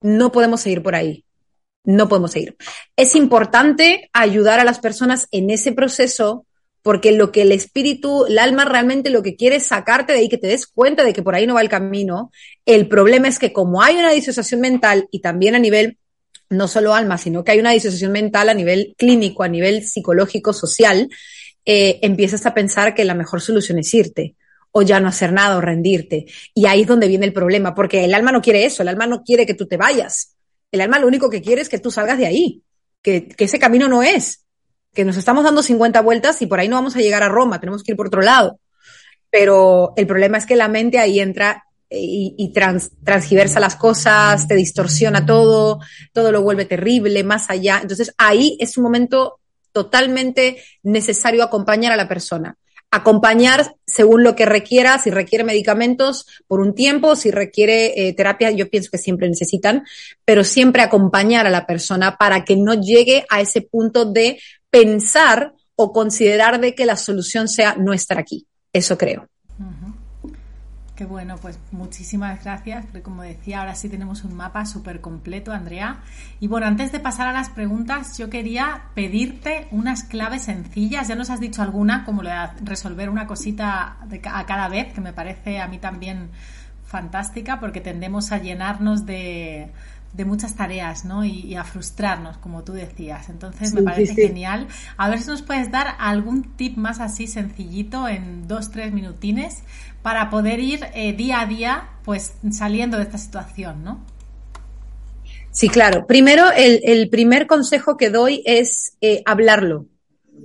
[0.00, 1.24] No podemos seguir por ahí.
[1.84, 2.56] No podemos seguir.
[2.96, 6.46] Es importante ayudar a las personas en ese proceso
[6.88, 10.28] porque lo que el espíritu, el alma realmente lo que quiere es sacarte de ahí,
[10.30, 12.32] que te des cuenta de que por ahí no va el camino.
[12.64, 15.98] El problema es que como hay una disociación mental y también a nivel,
[16.48, 20.54] no solo alma, sino que hay una disociación mental a nivel clínico, a nivel psicológico,
[20.54, 21.10] social,
[21.66, 24.36] eh, empiezas a pensar que la mejor solución es irte
[24.72, 26.24] o ya no hacer nada o rendirte.
[26.54, 29.06] Y ahí es donde viene el problema, porque el alma no quiere eso, el alma
[29.06, 30.36] no quiere que tú te vayas.
[30.72, 32.62] El alma lo único que quiere es que tú salgas de ahí,
[33.02, 34.46] que, que ese camino no es
[34.98, 37.60] que nos estamos dando 50 vueltas y por ahí no vamos a llegar a Roma,
[37.60, 38.58] tenemos que ir por otro lado.
[39.30, 42.52] Pero el problema es que la mente ahí entra y,
[43.04, 45.78] transgiversa las cosas, te distorsiona todo,
[46.12, 47.78] todo lo vuelve terrible, más allá.
[47.80, 49.38] Entonces ahí es un momento
[49.70, 52.56] totalmente necesario acompañar a la persona.
[52.90, 58.50] Acompañar según lo que requiera, si requiere medicamentos por un tiempo, si requiere eh, terapia,
[58.50, 59.84] yo pienso que siempre necesitan,
[60.24, 65.54] pero siempre acompañar a la persona para que no llegue a ese punto de pensar
[65.76, 68.46] o considerar de que la solución sea no estar aquí.
[68.72, 69.28] Eso creo.
[70.98, 75.52] Qué bueno, pues muchísimas gracias, porque como decía, ahora sí tenemos un mapa súper completo,
[75.52, 76.00] Andrea.
[76.40, 81.06] Y bueno, antes de pasar a las preguntas, yo quería pedirte unas claves sencillas.
[81.06, 82.32] Ya nos has dicho alguna, como de
[82.64, 86.30] resolver una cosita a cada vez, que me parece a mí también
[86.84, 89.70] fantástica, porque tendemos a llenarnos de,
[90.12, 91.24] de muchas tareas, ¿no?
[91.24, 93.28] Y, a frustrarnos, como tú decías.
[93.28, 94.66] Entonces me parece genial.
[94.96, 99.62] A ver si nos puedes dar algún tip más así sencillito en dos, tres minutines
[100.02, 104.04] para poder ir eh, día a día, pues saliendo de esta situación, ¿no?
[105.50, 106.06] Sí, claro.
[106.06, 109.86] Primero, el, primer consejo que doy es eh, hablarlo.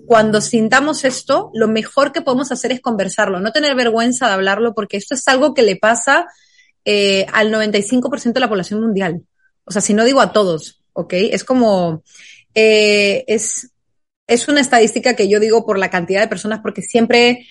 [0.06, 4.74] Cuando sintamos esto, lo mejor que podemos hacer es conversarlo, no tener vergüenza de hablarlo,
[4.74, 6.28] porque esto es algo que le pasa
[6.84, 9.24] eh, al 95% de la población mundial.
[9.66, 11.14] O sea, si no digo a todos, ¿ok?
[11.14, 12.04] Es como,
[12.56, 13.72] eh, es,
[14.28, 17.48] es una estadística que yo digo por la cantidad de personas, porque siempre,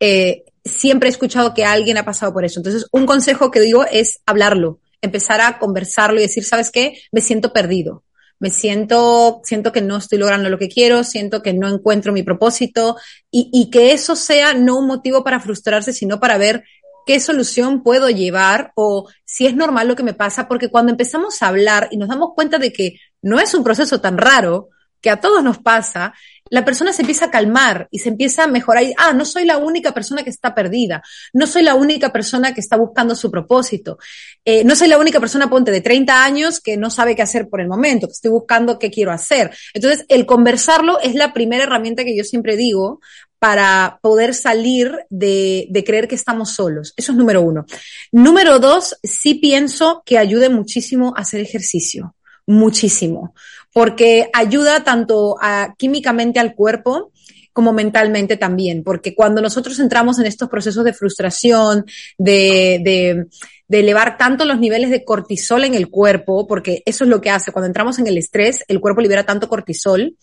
[0.00, 2.60] eh, siempre he escuchado que alguien ha pasado por eso.
[2.60, 7.00] Entonces, un consejo que digo es hablarlo, empezar a conversarlo y decir, ¿sabes qué?
[7.12, 8.04] Me siento perdido.
[8.38, 12.22] Me siento, siento que no estoy logrando lo que quiero, siento que no encuentro mi
[12.22, 12.96] propósito
[13.30, 16.62] y, y que eso sea no un motivo para frustrarse, sino para ver
[17.06, 21.40] qué solución puedo llevar o si es normal lo que me pasa, porque cuando empezamos
[21.42, 24.68] a hablar y nos damos cuenta de que no es un proceso tan raro,
[25.00, 26.14] que a todos nos pasa,
[26.50, 28.82] la persona se empieza a calmar y se empieza a mejorar.
[28.82, 32.54] Y, ah, no soy la única persona que está perdida, no soy la única persona
[32.54, 33.98] que está buscando su propósito,
[34.44, 37.48] eh, no soy la única persona, ponte, de 30 años que no sabe qué hacer
[37.48, 39.56] por el momento, que estoy buscando qué quiero hacer.
[39.74, 43.00] Entonces, el conversarlo es la primera herramienta que yo siempre digo
[43.38, 46.94] para poder salir de, de, creer que estamos solos.
[46.96, 47.66] Eso es número uno.
[48.12, 52.14] Número dos, sí pienso que ayude muchísimo a hacer ejercicio.
[52.46, 53.34] Muchísimo.
[53.72, 57.12] Porque ayuda tanto a, químicamente al cuerpo,
[57.52, 61.86] como mentalmente también, porque cuando nosotros entramos en estos procesos de frustración,
[62.18, 63.26] de, de,
[63.66, 67.30] de, elevar tanto los niveles de cortisol en el cuerpo, porque eso es lo que
[67.30, 70.16] hace, cuando entramos en el estrés, el cuerpo libera tanto cortisol,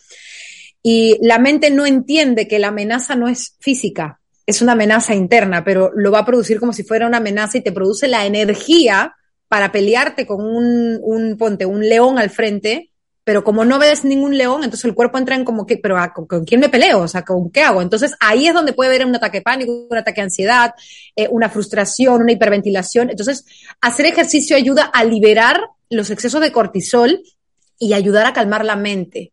[0.84, 5.64] y la mente no entiende que la amenaza no es física, es una amenaza interna,
[5.64, 9.16] pero lo va a producir como si fuera una amenaza y te produce la energía
[9.48, 12.92] para pelearte con un, un ponte, un león al frente,
[13.24, 15.96] pero como no ves ningún león, entonces el cuerpo entra en como que, pero
[16.28, 17.00] ¿con, quién me peleo?
[17.00, 17.82] O sea, ¿con qué hago?
[17.82, 20.74] Entonces ahí es donde puede haber un ataque de pánico, un ataque de ansiedad,
[21.16, 23.10] eh, una frustración, una hiperventilación.
[23.10, 23.46] Entonces,
[23.80, 27.22] hacer ejercicio ayuda a liberar los excesos de cortisol
[27.80, 29.32] y ayudar a calmar la mente.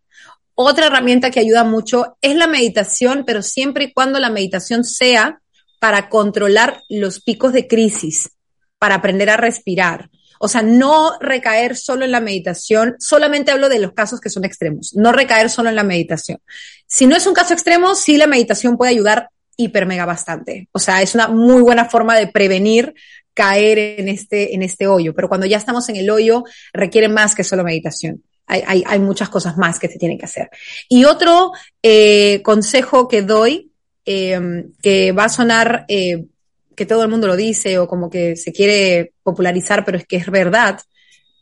[0.62, 5.40] Otra herramienta que ayuda mucho es la meditación, pero siempre y cuando la meditación sea
[5.78, 8.32] para controlar los picos de crisis,
[8.78, 10.10] para aprender a respirar.
[10.38, 14.44] O sea, no recaer solo en la meditación, solamente hablo de los casos que son
[14.44, 16.40] extremos, no recaer solo en la meditación.
[16.86, 20.68] Si no es un caso extremo, sí la meditación puede ayudar hiper mega bastante.
[20.72, 22.92] O sea, es una muy buena forma de prevenir
[23.32, 25.14] caer en este, en este hoyo.
[25.14, 26.44] Pero cuando ya estamos en el hoyo,
[26.74, 30.50] requiere más que solo meditación hay, hay, muchas cosas más que se tienen que hacer.
[30.88, 33.70] Y otro eh, consejo que doy,
[34.04, 36.26] eh, que va a sonar eh,
[36.74, 40.16] que todo el mundo lo dice o como que se quiere popularizar, pero es que
[40.16, 40.80] es verdad,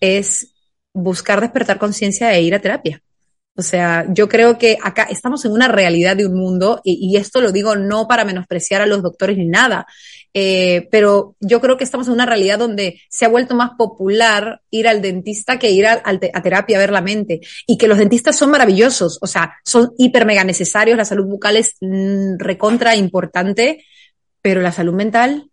[0.00, 0.52] es
[0.92, 3.00] buscar despertar conciencia e ir a terapia.
[3.56, 7.40] O sea, yo creo que acá estamos en una realidad de un mundo, y, esto
[7.40, 9.86] lo digo no para menospreciar a los doctores ni nada,
[10.34, 14.60] eh, pero yo creo que estamos en una realidad donde se ha vuelto más popular
[14.70, 16.02] ir al dentista que ir a,
[16.42, 20.26] terapia a ver la mente, y que los dentistas son maravillosos, o sea, son hiper
[20.26, 23.84] mega necesarios, la salud bucal es mm, recontra importante,
[24.42, 25.50] pero la salud mental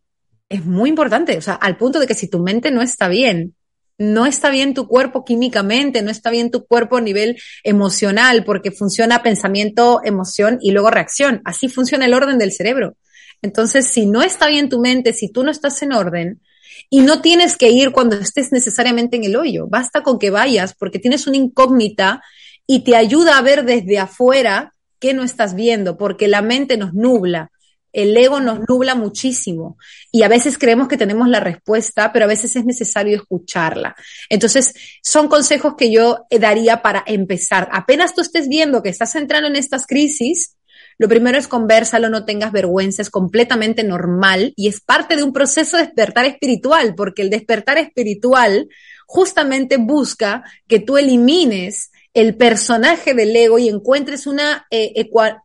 [0.49, 3.55] es muy importante, o sea, al punto de que si tu mente no está bien,
[3.97, 8.71] no está bien tu cuerpo químicamente, no está bien tu cuerpo a nivel emocional, porque
[8.71, 11.41] funciona pensamiento, emoción y luego reacción.
[11.45, 12.97] Así funciona el orden del cerebro.
[13.45, 16.41] Entonces, si no está bien tu mente, si tú no estás en orden,
[16.89, 20.75] y no tienes que ir cuando estés necesariamente en el hoyo, basta con que vayas
[20.75, 22.21] porque tienes una incógnita
[22.67, 26.93] y te ayuda a ver desde afuera qué no estás viendo, porque la mente nos
[26.93, 27.49] nubla
[27.95, 29.77] el ego nos nubla muchísimo
[30.12, 33.95] y a veces creemos que tenemos la respuesta, pero a veces es necesario escucharla.
[34.29, 37.69] Entonces, son consejos que yo daría para empezar.
[37.71, 40.58] Apenas tú estés viendo que estás entrando en estas crisis,
[40.97, 45.34] lo primero es conversalo, no tengas vergüenza, es completamente normal y es parte de un
[45.34, 48.69] proceso de despertar espiritual, porque el despertar espiritual
[49.05, 54.93] justamente busca que tú elimines el personaje del ego y encuentres una eh,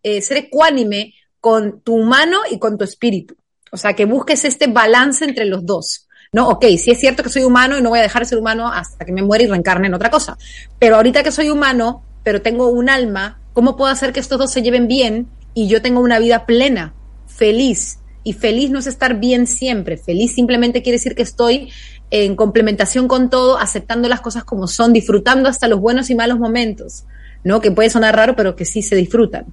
[0.02, 3.34] eh, ser ecuánime con tu humano y con tu espíritu.
[3.72, 6.06] O sea, que busques este balance entre los dos.
[6.32, 8.38] No, ok, sí es cierto que soy humano y no voy a dejar de ser
[8.38, 10.38] humano hasta que me muera y reencarne en otra cosa.
[10.78, 14.52] Pero ahorita que soy humano, pero tengo un alma, ¿cómo puedo hacer que estos dos
[14.52, 16.94] se lleven bien y yo tenga una vida plena,
[17.26, 17.98] feliz?
[18.22, 19.96] Y feliz no es estar bien siempre.
[19.96, 21.70] Feliz simplemente quiere decir que estoy
[22.10, 26.38] en complementación con todo, aceptando las cosas como son, disfrutando hasta los buenos y malos
[26.38, 27.04] momentos.
[27.42, 27.60] ¿no?
[27.60, 29.46] Que puede sonar raro, pero que sí se disfrutan,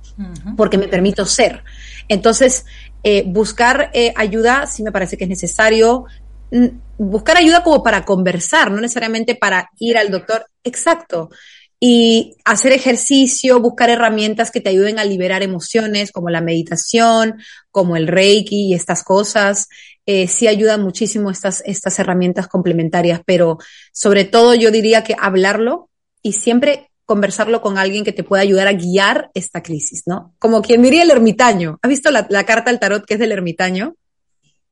[0.58, 1.64] porque me permito ser.
[2.10, 2.66] Entonces,
[3.04, 6.06] eh, buscar eh, ayuda sí me parece que es necesario.
[6.98, 10.48] buscar ayuda como para conversar, no necesariamente para ir al doctor.
[10.64, 11.30] Exacto.
[11.80, 17.96] Y hacer ejercicio, buscar herramientas que te ayuden a liberar emociones, como la meditación, como
[17.96, 19.68] el reiki y estas cosas.
[20.06, 23.60] Eh, sí ayudan muchísimo estas, estas herramientas complementarias, pero
[23.92, 25.90] sobre todo yo diría que hablarlo
[26.24, 30.34] y siempre conversarlo con alguien que te pueda ayudar a guiar esta crisis, ¿no?
[30.40, 31.78] Como quien diría el ermitaño.
[31.82, 33.96] ¿Has visto la, la carta al tarot que es del ermitaño?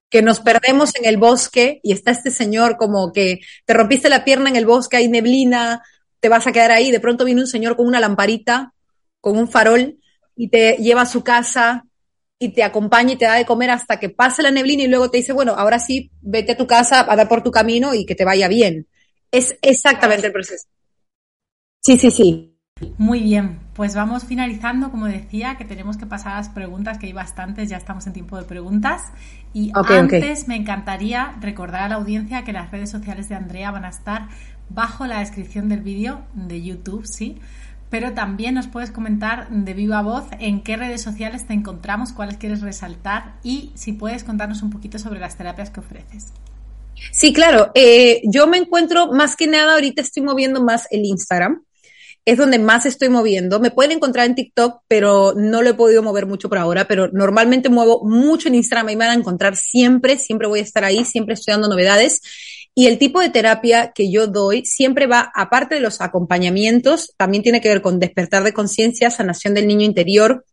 [0.09, 4.23] que nos perdemos en el bosque y está este señor como que te rompiste la
[4.23, 5.83] pierna en el bosque, hay neblina,
[6.25, 8.73] te vas a quedar ahí, de pronto viene un señor con una lamparita,
[9.21, 9.99] con un farol
[10.35, 11.85] y te lleva a su casa
[12.39, 15.11] y te acompaña y te da de comer hasta que pase la neblina y luego
[15.11, 18.07] te dice, bueno, ahora sí, vete a tu casa, a dar por tu camino y
[18.07, 18.88] que te vaya bien.
[19.29, 20.65] Es exactamente el proceso.
[21.83, 22.57] Sí, sí, sí.
[22.97, 27.05] Muy bien, pues vamos finalizando, como decía, que tenemos que pasar a las preguntas, que
[27.05, 29.13] hay bastantes, ya estamos en tiempo de preguntas.
[29.53, 33.85] Y antes me encantaría recordar a la audiencia que las redes sociales de Andrea van
[33.85, 34.27] a estar
[34.69, 37.38] bajo la descripción del vídeo de YouTube, ¿sí?
[37.89, 42.38] Pero también nos puedes comentar de viva voz en qué redes sociales te encontramos, cuáles
[42.38, 46.34] quieres resaltar y si puedes contarnos un poquito sobre las terapias que ofreces.
[47.12, 47.71] Sí, claro.
[47.75, 51.62] Eh, yo me encuentro más que nada, ahorita estoy moviendo más el Instagram
[52.25, 53.60] es donde más estoy moviendo.
[53.60, 57.10] Me pueden encontrar en TikTok, pero no lo he podido mover mucho por ahora, pero
[57.13, 60.84] normalmente muevo mucho en Instagram y me van a encontrar siempre, siempre voy a estar
[60.84, 62.21] ahí, siempre estoy dando novedades.
[62.77, 67.41] Y el tipo de terapia que yo doy siempre va, aparte de los acompañamientos, también
[67.41, 70.45] tiene que ver con despertar de conciencia, sanación del niño interior,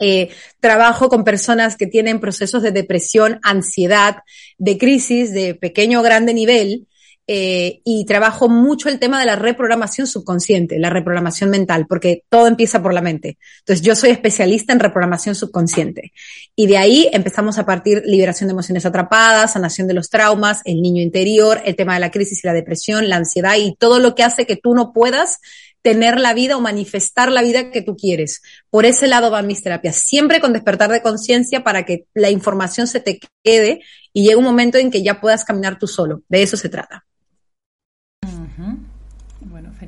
[0.00, 4.22] eh, trabajo con personas que tienen procesos de depresión, ansiedad,
[4.56, 6.87] de crisis de pequeño o grande nivel,
[7.30, 12.46] eh, y trabajo mucho el tema de la reprogramación subconsciente, la reprogramación mental, porque todo
[12.46, 13.36] empieza por la mente.
[13.58, 16.14] Entonces, yo soy especialista en reprogramación subconsciente.
[16.56, 20.80] Y de ahí empezamos a partir liberación de emociones atrapadas, sanación de los traumas, el
[20.80, 24.14] niño interior, el tema de la crisis y la depresión, la ansiedad y todo lo
[24.14, 25.38] que hace que tú no puedas
[25.82, 28.40] tener la vida o manifestar la vida que tú quieres.
[28.70, 32.86] Por ese lado van mis terapias, siempre con despertar de conciencia para que la información
[32.86, 33.80] se te quede
[34.14, 36.22] y llegue un momento en que ya puedas caminar tú solo.
[36.28, 37.04] De eso se trata.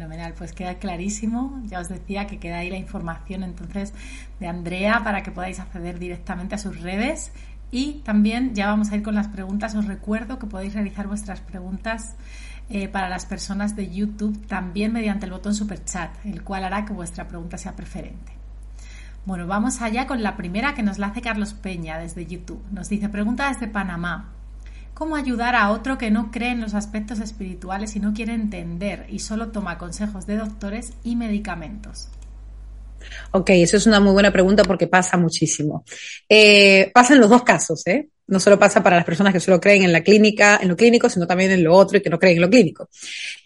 [0.00, 1.60] Fenomenal, pues queda clarísimo.
[1.66, 3.92] Ya os decía que queda ahí la información entonces
[4.38, 7.32] de Andrea para que podáis acceder directamente a sus redes.
[7.70, 9.74] Y también ya vamos a ir con las preguntas.
[9.74, 12.14] Os recuerdo que podéis realizar vuestras preguntas
[12.70, 16.86] eh, para las personas de YouTube también mediante el botón Super Chat, el cual hará
[16.86, 18.32] que vuestra pregunta sea preferente.
[19.26, 22.64] Bueno, vamos allá con la primera que nos la hace Carlos Peña desde YouTube.
[22.72, 24.30] Nos dice, pregunta desde Panamá
[25.00, 29.06] cómo ayudar a otro que no cree en los aspectos espirituales y no quiere entender
[29.08, 32.08] y solo toma consejos de doctores y medicamentos.
[33.30, 35.86] Ok, eso es una muy buena pregunta porque pasa muchísimo.
[36.28, 38.08] Eh, pasa en los dos casos, ¿eh?
[38.26, 41.08] No solo pasa para las personas que solo creen en la clínica, en lo clínico,
[41.08, 42.90] sino también en lo otro y que no creen en lo clínico.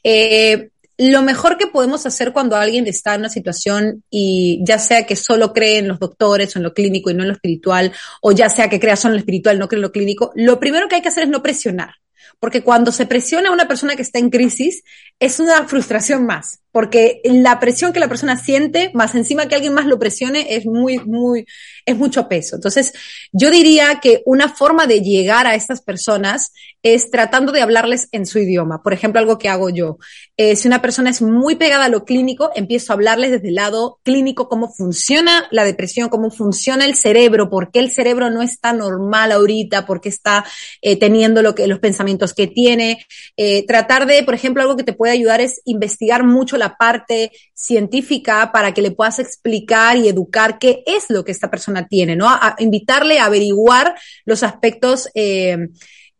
[0.03, 5.07] Eh, lo mejor que podemos hacer cuando alguien está en una situación y ya sea
[5.07, 7.92] que solo cree en los doctores o en lo clínico y no en lo espiritual,
[8.20, 10.61] o ya sea que crea solo en lo espiritual, no cree en lo clínico, lo
[10.61, 11.94] primero que hay que hacer es no presionar.
[12.40, 14.83] Porque cuando se presiona a una persona que está en crisis,
[15.18, 16.63] es una frustración más.
[16.75, 20.67] Porque la presión que la persona siente, más encima que alguien más lo presione, es
[20.67, 21.47] muy, muy,
[21.87, 22.57] es mucho peso.
[22.57, 22.93] Entonces,
[23.31, 26.51] yo diría que una forma de llegar a estas personas
[26.83, 28.83] es tratando de hablarles en su idioma.
[28.83, 29.99] Por ejemplo, algo que hago yo.
[30.37, 33.55] Eh, si una persona es muy pegada a lo clínico, empiezo a hablarles desde el
[33.55, 38.43] lado clínico cómo funciona la depresión, cómo funciona el cerebro, por qué el cerebro no
[38.43, 40.45] está normal ahorita, por qué está
[40.83, 43.07] eh, teniendo lo que, los pensamientos que tiene.
[43.37, 47.33] Eh, tratar de, por ejemplo, algo que te puede ayudar es investigar mucho la parte
[47.53, 52.16] científica para que le puedas explicar y educar qué es lo que esta persona tiene,
[52.16, 52.29] ¿no?
[52.59, 55.68] Invitarle a averiguar los aspectos eh,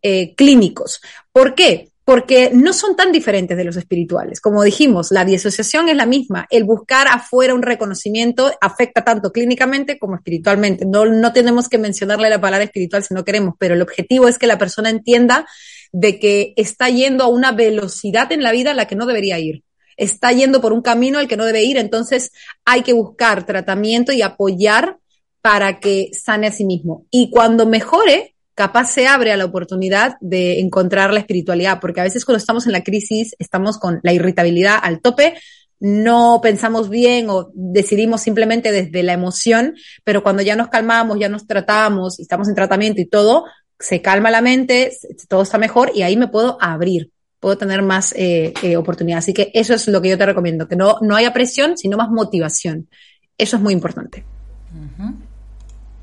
[0.03, 1.01] eh, clínicos.
[1.33, 1.89] ¿Por qué?
[2.05, 4.41] Porque no son tan diferentes de los espirituales.
[4.41, 6.47] Como dijimos, la disociación es la misma.
[6.51, 10.85] El buscar afuera un reconocimiento afecta tanto clínicamente como espiritualmente.
[10.85, 14.37] No, no tenemos que mencionarle la palabra espiritual si no queremos, pero el objetivo es
[14.37, 15.47] que la persona entienda
[15.93, 19.39] de que está yendo a una velocidad en la vida a la que no debería
[19.39, 19.63] ir
[19.97, 22.33] está yendo por un camino al que no debe ir, entonces
[22.65, 24.99] hay que buscar tratamiento y apoyar
[25.41, 27.07] para que sane a sí mismo.
[27.11, 32.05] Y cuando mejore, capaz se abre a la oportunidad de encontrar la espiritualidad, porque a
[32.05, 35.35] veces cuando estamos en la crisis estamos con la irritabilidad al tope,
[35.81, 41.29] no pensamos bien o decidimos simplemente desde la emoción, pero cuando ya nos calmamos, ya
[41.29, 43.45] nos tratamos estamos en tratamiento y todo,
[43.79, 44.97] se calma la mente,
[45.29, 47.11] todo está mejor y ahí me puedo abrir
[47.45, 49.19] puedo tener más eh, eh, oportunidad.
[49.19, 51.99] Así que eso es lo que yo te recomiendo, que no, no haya presión, sino
[51.99, 52.89] más motivación.
[53.37, 54.25] Eso es muy importante.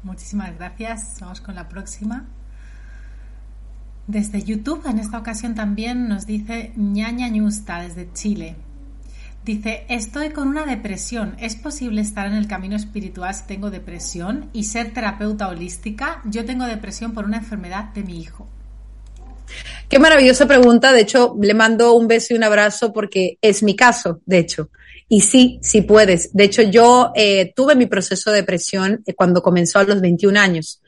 [0.04, 1.18] Muchísimas gracias.
[1.20, 2.28] Vamos con la próxima.
[4.06, 8.56] Desde YouTube, en esta ocasión también nos dice ñaña ñusta desde Chile.
[9.44, 11.36] Dice, estoy con una depresión.
[11.40, 16.22] ¿Es posible estar en el camino espiritual si tengo depresión y ser terapeuta holística?
[16.26, 18.48] Yo tengo depresión por una enfermedad de mi hijo.
[19.90, 20.94] Qué maravillosa pregunta.
[20.94, 24.70] De hecho, le mando un beso y un abrazo porque es mi caso, de hecho.
[25.10, 26.34] Y sí, sí puedes.
[26.34, 30.40] De hecho, yo eh, tuve mi proceso de depresión eh, cuando comenzó a los 21
[30.40, 30.82] años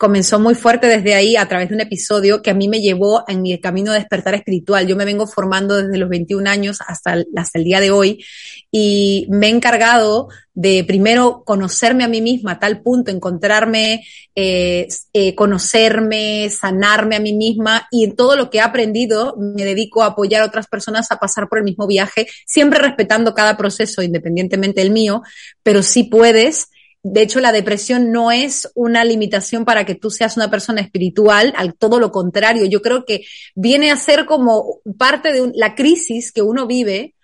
[0.00, 3.22] comenzó muy fuerte desde ahí a través de un episodio que a mí me llevó
[3.28, 4.86] en mi camino de despertar espiritual.
[4.86, 8.24] Yo me vengo formando desde los 21 años hasta el, hasta el día de hoy
[8.70, 14.02] y me he encargado de primero conocerme a mí misma a tal punto, encontrarme,
[14.34, 19.66] eh, eh, conocerme, sanarme a mí misma y en todo lo que he aprendido me
[19.66, 23.58] dedico a apoyar a otras personas a pasar por el mismo viaje, siempre respetando cada
[23.58, 25.20] proceso independientemente del mío,
[25.62, 26.70] pero sí puedes
[27.02, 31.54] de hecho, la depresión no es una limitación para que tú seas una persona espiritual,
[31.56, 32.66] al todo lo contrario.
[32.66, 33.24] Yo creo que
[33.54, 37.14] viene a ser como parte de la crisis que uno vive,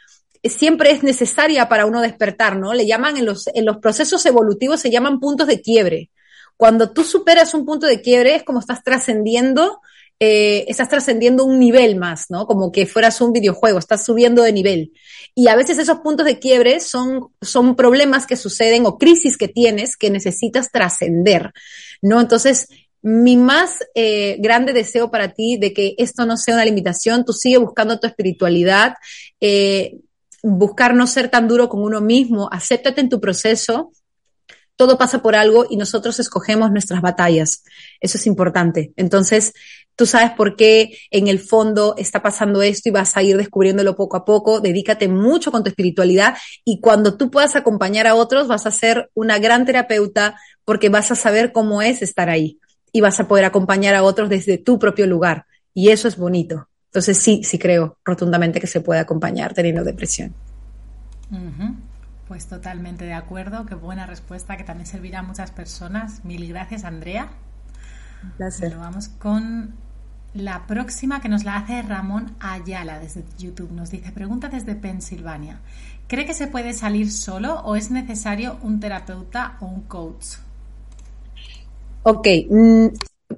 [0.45, 2.73] siempre es necesaria para uno despertar, ¿no?
[2.73, 6.11] Le llaman en los, en los procesos evolutivos, se llaman puntos de quiebre.
[6.57, 9.81] Cuando tú superas un punto de quiebre es como estás trascendiendo
[10.19, 12.47] eh, estás trascendiendo un nivel más, ¿no?
[12.47, 14.93] Como que fueras un videojuego, estás subiendo de nivel.
[15.35, 19.49] Y a veces esos puntos de quiebre son, son problemas que suceden o crisis que
[19.49, 21.53] tienes que necesitas trascender,
[22.01, 22.21] ¿no?
[22.21, 22.69] Entonces,
[23.03, 27.33] mi más eh, grande deseo para ti de que esto no sea una limitación, tú
[27.33, 28.95] sigue buscando tu espiritualidad,
[29.41, 29.99] eh,
[30.43, 33.93] buscar no ser tan duro con uno mismo, acéptate en tu proceso,
[34.77, 37.65] todo pasa por algo y nosotros escogemos nuestras batallas.
[38.01, 38.93] Eso es importante.
[38.97, 39.55] Entonces,
[39.97, 43.97] tú sabes por qué en el fondo está pasando esto y vas a ir descubriéndolo
[43.97, 44.61] poco a poco.
[44.61, 49.11] Dedícate mucho con tu espiritualidad y cuando tú puedas acompañar a otros vas a ser
[49.15, 52.61] una gran terapeuta porque vas a saber cómo es estar ahí
[52.93, 55.47] y vas a poder acompañar a otros desde tu propio lugar.
[55.75, 56.69] Y eso es bonito.
[56.87, 60.35] Entonces sí, sí creo rotundamente que se puede acompañar teniendo depresión.
[62.29, 66.25] Pues totalmente de acuerdo, qué buena respuesta que también servirá a muchas personas.
[66.25, 67.29] Mil gracias, Andrea.
[68.23, 68.77] Un placer.
[68.77, 69.75] vamos con
[70.35, 73.71] la próxima que nos la hace Ramón Ayala desde YouTube.
[73.73, 75.61] Nos dice, pregunta desde Pensilvania.
[76.09, 80.27] ¿Cree que se puede salir solo o es necesario un terapeuta o un coach?
[82.03, 82.87] Ok, mm,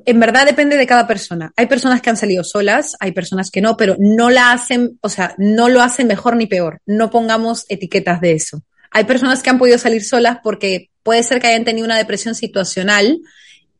[0.04, 1.52] en verdad depende de cada persona.
[1.56, 5.08] Hay personas que han salido solas, hay personas que no, pero no la hacen, o
[5.08, 6.80] sea, no lo hacen mejor ni peor.
[6.84, 8.62] No pongamos etiquetas de eso.
[8.90, 12.34] Hay personas que han podido salir solas porque puede ser que hayan tenido una depresión
[12.34, 13.20] situacional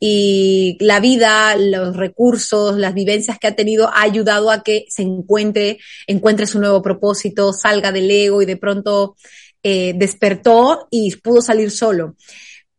[0.01, 5.03] y la vida, los recursos, las vivencias que ha tenido ha ayudado a que se
[5.03, 9.17] encuentre, encuentre su nuevo propósito, salga del ego y de pronto
[9.63, 12.15] eh, despertó y pudo salir solo.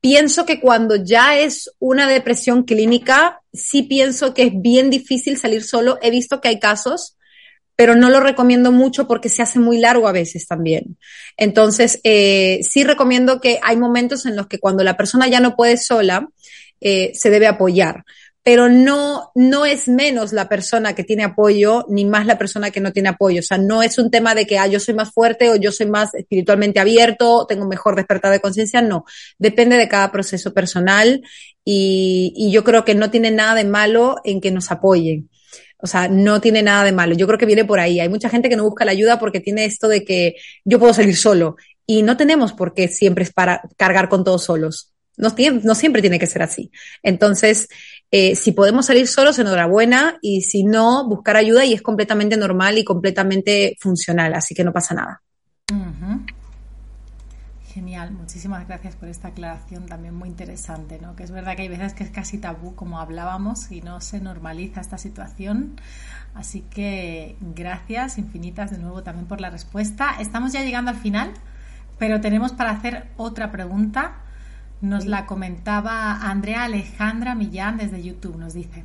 [0.01, 5.61] Pienso que cuando ya es una depresión clínica, sí pienso que es bien difícil salir
[5.61, 5.99] solo.
[6.01, 7.17] He visto que hay casos
[7.79, 10.97] pero no lo recomiendo mucho porque se hace muy largo a veces también.
[11.37, 15.55] Entonces, eh, sí recomiendo que hay momentos en los que cuando la persona ya no
[15.55, 16.27] puede sola,
[16.81, 18.03] eh, se debe apoyar.
[18.43, 22.81] Pero no, no es menos la persona que tiene apoyo, ni más la persona que
[22.81, 23.39] no tiene apoyo.
[23.39, 25.71] O sea, no es un tema de que ah, yo soy más fuerte o yo
[25.71, 28.81] soy más espiritualmente abierto, tengo mejor despertar de conciencia.
[28.81, 29.05] No.
[29.37, 31.21] Depende de cada proceso personal
[31.63, 35.29] y, y yo creo que no tiene nada de malo en que nos apoyen.
[35.81, 37.15] O sea, no tiene nada de malo.
[37.15, 37.99] Yo creo que viene por ahí.
[37.99, 40.93] Hay mucha gente que no busca la ayuda porque tiene esto de que yo puedo
[40.93, 41.55] salir solo.
[41.85, 44.93] Y no tenemos por qué siempre es para cargar con todos solos.
[45.17, 46.71] No, siempre tiene que ser así.
[47.03, 47.67] Entonces,
[48.11, 50.17] eh, si podemos salir solos, enhorabuena.
[50.21, 54.33] Y si no, buscar ayuda y es completamente normal y completamente funcional.
[54.33, 55.21] Así que no pasa nada.
[57.73, 61.15] Genial, muchísimas gracias por esta aclaración también muy interesante, ¿no?
[61.15, 64.19] Que es verdad que hay veces que es casi tabú, como hablábamos, y no se
[64.19, 65.79] normaliza esta situación.
[66.33, 70.15] Así que gracias infinitas de nuevo también por la respuesta.
[70.19, 71.31] Estamos ya llegando al final,
[71.99, 74.15] pero tenemos para hacer otra pregunta.
[74.81, 78.37] Nos la comentaba Andrea Alejandra Millán desde YouTube.
[78.37, 78.83] Nos dice,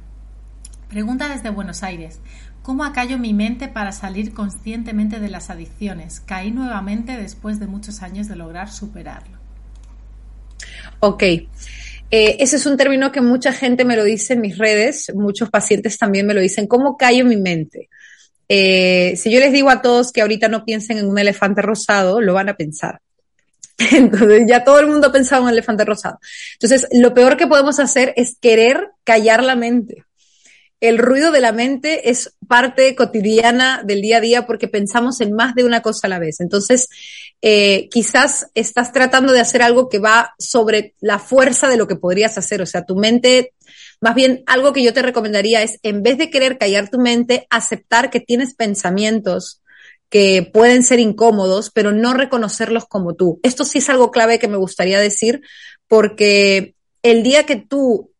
[0.90, 2.20] pregunta desde Buenos Aires.
[2.64, 6.20] ¿Cómo acallo mi mente para salir conscientemente de las adicciones?
[6.20, 9.36] Caí nuevamente después de muchos años de lograr superarlo.
[11.00, 11.22] Ok.
[11.24, 11.48] Eh,
[12.10, 15.98] ese es un término que mucha gente me lo dice en mis redes, muchos pacientes
[15.98, 16.66] también me lo dicen.
[16.66, 17.90] ¿Cómo callo mi mente?
[18.48, 22.22] Eh, si yo les digo a todos que ahorita no piensen en un elefante rosado,
[22.22, 22.98] lo van a pensar.
[23.92, 26.18] Entonces ya todo el mundo ha pensado en un elefante rosado.
[26.54, 30.06] Entonces, lo peor que podemos hacer es querer callar la mente
[30.88, 35.32] el ruido de la mente es parte cotidiana del día a día porque pensamos en
[35.32, 36.40] más de una cosa a la vez.
[36.40, 36.88] Entonces,
[37.40, 41.96] eh, quizás estás tratando de hacer algo que va sobre la fuerza de lo que
[41.96, 42.60] podrías hacer.
[42.60, 43.52] O sea, tu mente
[44.00, 47.46] Más bien, algo que yo te recomendaría es, en vez de querer callar tu mente,
[47.48, 49.62] aceptar que tienes pensamientos
[50.10, 53.40] que pueden ser incómodos, pero no reconocerlos como tú.
[53.42, 55.40] Esto sí es algo clave que me gustaría decir,
[55.88, 58.12] porque el día que tú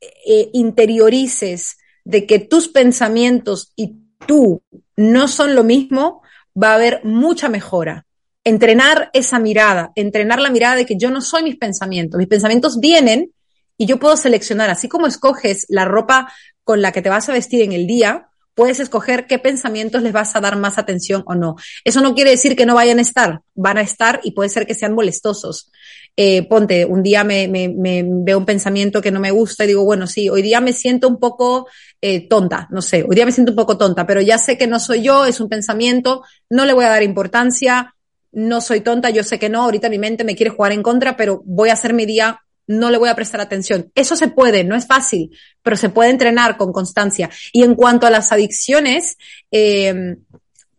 [0.00, 3.96] eh, interiorices de que tus pensamientos y
[4.26, 4.62] tú
[4.96, 6.22] no son lo mismo,
[6.60, 8.06] va a haber mucha mejora.
[8.44, 12.18] Entrenar esa mirada, entrenar la mirada de que yo no soy mis pensamientos.
[12.18, 13.32] Mis pensamientos vienen
[13.78, 16.32] y yo puedo seleccionar, así como escoges la ropa
[16.64, 20.12] con la que te vas a vestir en el día, puedes escoger qué pensamientos les
[20.12, 21.56] vas a dar más atención o no.
[21.84, 24.66] Eso no quiere decir que no vayan a estar, van a estar y puede ser
[24.66, 25.70] que sean molestosos.
[26.14, 30.06] Eh, ponte, un día me, veo un pensamiento que no me gusta y digo, bueno,
[30.06, 31.66] sí, hoy día me siento un poco
[32.02, 34.66] eh, tonta, no sé, hoy día me siento un poco tonta, pero ya sé que
[34.66, 37.94] no soy yo, es un pensamiento, no le voy a dar importancia,
[38.30, 41.16] no soy tonta, yo sé que no, ahorita mi mente me quiere jugar en contra,
[41.16, 43.90] pero voy a hacer mi día no le voy a prestar atención.
[43.94, 47.28] Eso se puede, no es fácil, pero se puede entrenar con constancia.
[47.52, 49.18] Y en cuanto a las adicciones,
[49.50, 50.16] eh,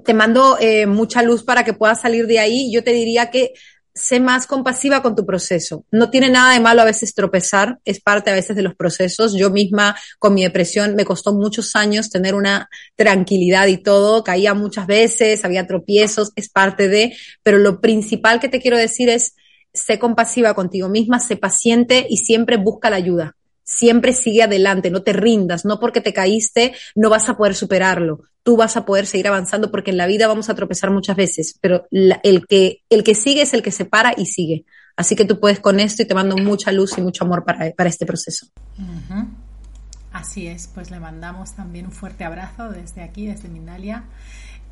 [0.03, 2.71] te mando eh, mucha luz para que puedas salir de ahí.
[2.71, 3.53] Yo te diría que
[3.93, 5.85] sé más compasiva con tu proceso.
[5.91, 9.33] No tiene nada de malo a veces tropezar, es parte a veces de los procesos.
[9.33, 14.53] Yo misma con mi depresión me costó muchos años tener una tranquilidad y todo, caía
[14.53, 19.35] muchas veces, había tropiezos, es parte de, pero lo principal que te quiero decir es,
[19.73, 23.35] sé compasiva contigo misma, sé paciente y siempre busca la ayuda.
[23.63, 28.21] Siempre sigue adelante, no te rindas, no porque te caíste no vas a poder superarlo.
[28.43, 31.57] Tú vas a poder seguir avanzando porque en la vida vamos a tropezar muchas veces,
[31.61, 34.65] pero el, que, el que sigue es el que se para y sigue.
[34.95, 37.71] Así que tú puedes con esto y te mando mucha luz y mucho amor para,
[37.71, 38.47] para este proceso.
[40.11, 44.03] Así es, pues le mandamos también un fuerte abrazo desde aquí, desde Mindalia.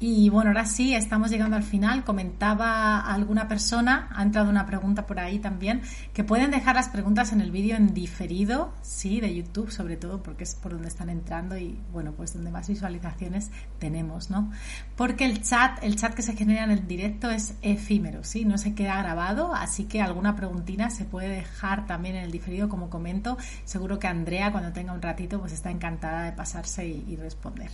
[0.04, 2.04] Y bueno, ahora sí, estamos llegando al final.
[2.04, 7.32] Comentaba alguna persona, ha entrado una pregunta por ahí también, que pueden dejar las preguntas
[7.34, 11.12] en el vídeo en diferido, sí, de YouTube sobre todo, porque es por donde están
[11.12, 14.50] entrando y bueno, pues donde más visualizaciones tenemos, ¿no?
[14.96, 18.58] Porque el chat, el chat que se genera en el directo es efímero, sí, no
[18.58, 22.90] se queda grabado, así que alguna preguntina se puede dejar también en el diferido, como
[22.90, 23.38] comento.
[23.66, 27.70] Seguro que Andrea, cuando tenga un ratito, pues está encantada de pasarse y responder.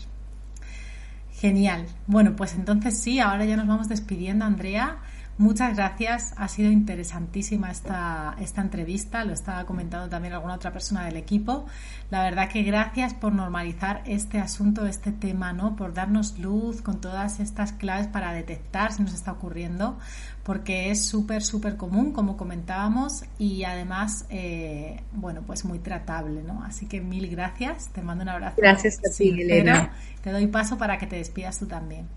[1.39, 1.85] Genial.
[2.07, 4.97] Bueno, pues entonces sí, ahora ya nos vamos despidiendo, Andrea.
[5.37, 11.05] Muchas gracias, ha sido interesantísima esta, esta entrevista, lo estaba comentando también alguna otra persona
[11.05, 11.67] del equipo.
[12.09, 15.75] La verdad que gracias por normalizar este asunto, este tema, ¿no?
[15.75, 19.99] Por darnos luz con todas estas claves para detectar si nos está ocurriendo,
[20.47, 26.63] porque es súper, súper común, como comentábamos, y además, eh, bueno, pues muy tratable, ¿no?
[26.63, 28.55] Así que mil gracias, te mando un abrazo.
[28.55, 29.91] Gracias a ti, Elena.
[30.23, 32.07] Te doy paso para que te despidas tú también.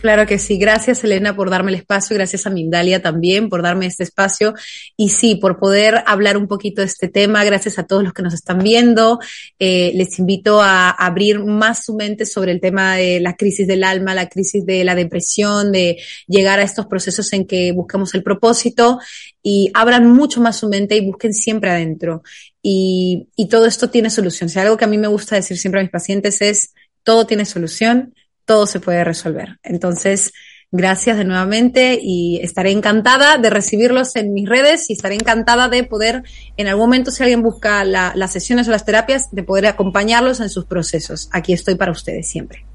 [0.00, 0.56] Claro que sí.
[0.56, 2.16] Gracias, Elena, por darme el espacio.
[2.16, 4.54] Gracias a Mindalia también por darme este espacio.
[4.96, 7.44] Y sí, por poder hablar un poquito de este tema.
[7.44, 9.18] Gracias a todos los que nos están viendo.
[9.58, 13.84] Eh, les invito a abrir más su mente sobre el tema de la crisis del
[13.84, 18.22] alma, la crisis de la depresión, de llegar a estos procesos en que buscamos el
[18.22, 19.00] propósito
[19.42, 22.22] y abran mucho más su mente y busquen siempre adentro.
[22.62, 24.48] Y, y todo esto tiene solución.
[24.48, 26.72] Si algo que a mí me gusta decir siempre a mis pacientes es,
[27.02, 28.14] todo tiene solución
[28.50, 29.60] todo se puede resolver.
[29.62, 30.32] Entonces,
[30.72, 35.84] gracias de nuevamente y estaré encantada de recibirlos en mis redes y estaré encantada de
[35.84, 36.24] poder,
[36.56, 40.50] en algún momento, si alguien busca las sesiones o las terapias, de poder acompañarlos en
[40.50, 41.28] sus procesos.
[41.30, 42.66] Aquí estoy para ustedes siempre.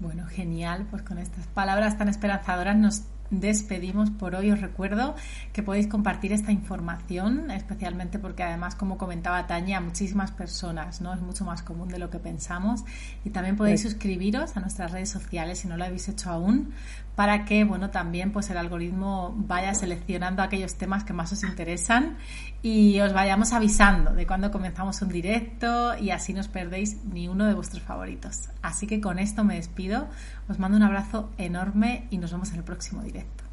[0.00, 0.86] Bueno, genial.
[0.90, 4.50] Pues con estas palabras tan esperanzadoras nos despedimos por hoy.
[4.50, 5.14] Os recuerdo
[5.52, 11.14] que podéis compartir esta información, especialmente porque además, como comentaba Tania, muchísimas personas, ¿no?
[11.14, 12.84] Es mucho más común de lo que pensamos.
[13.24, 16.72] Y también podéis suscribiros a nuestras redes sociales si no lo habéis hecho aún,
[17.16, 22.18] para que, bueno, también pues el algoritmo vaya seleccionando aquellos temas que más os interesan
[22.62, 27.26] y os vayamos avisando de cuando comenzamos un directo y así no os perdéis ni
[27.26, 28.50] uno de vuestros favoritos.
[28.62, 30.08] Así que con esto me despido,
[30.48, 33.44] os mando un abrazo enorme y nos vemos en el próximo directo.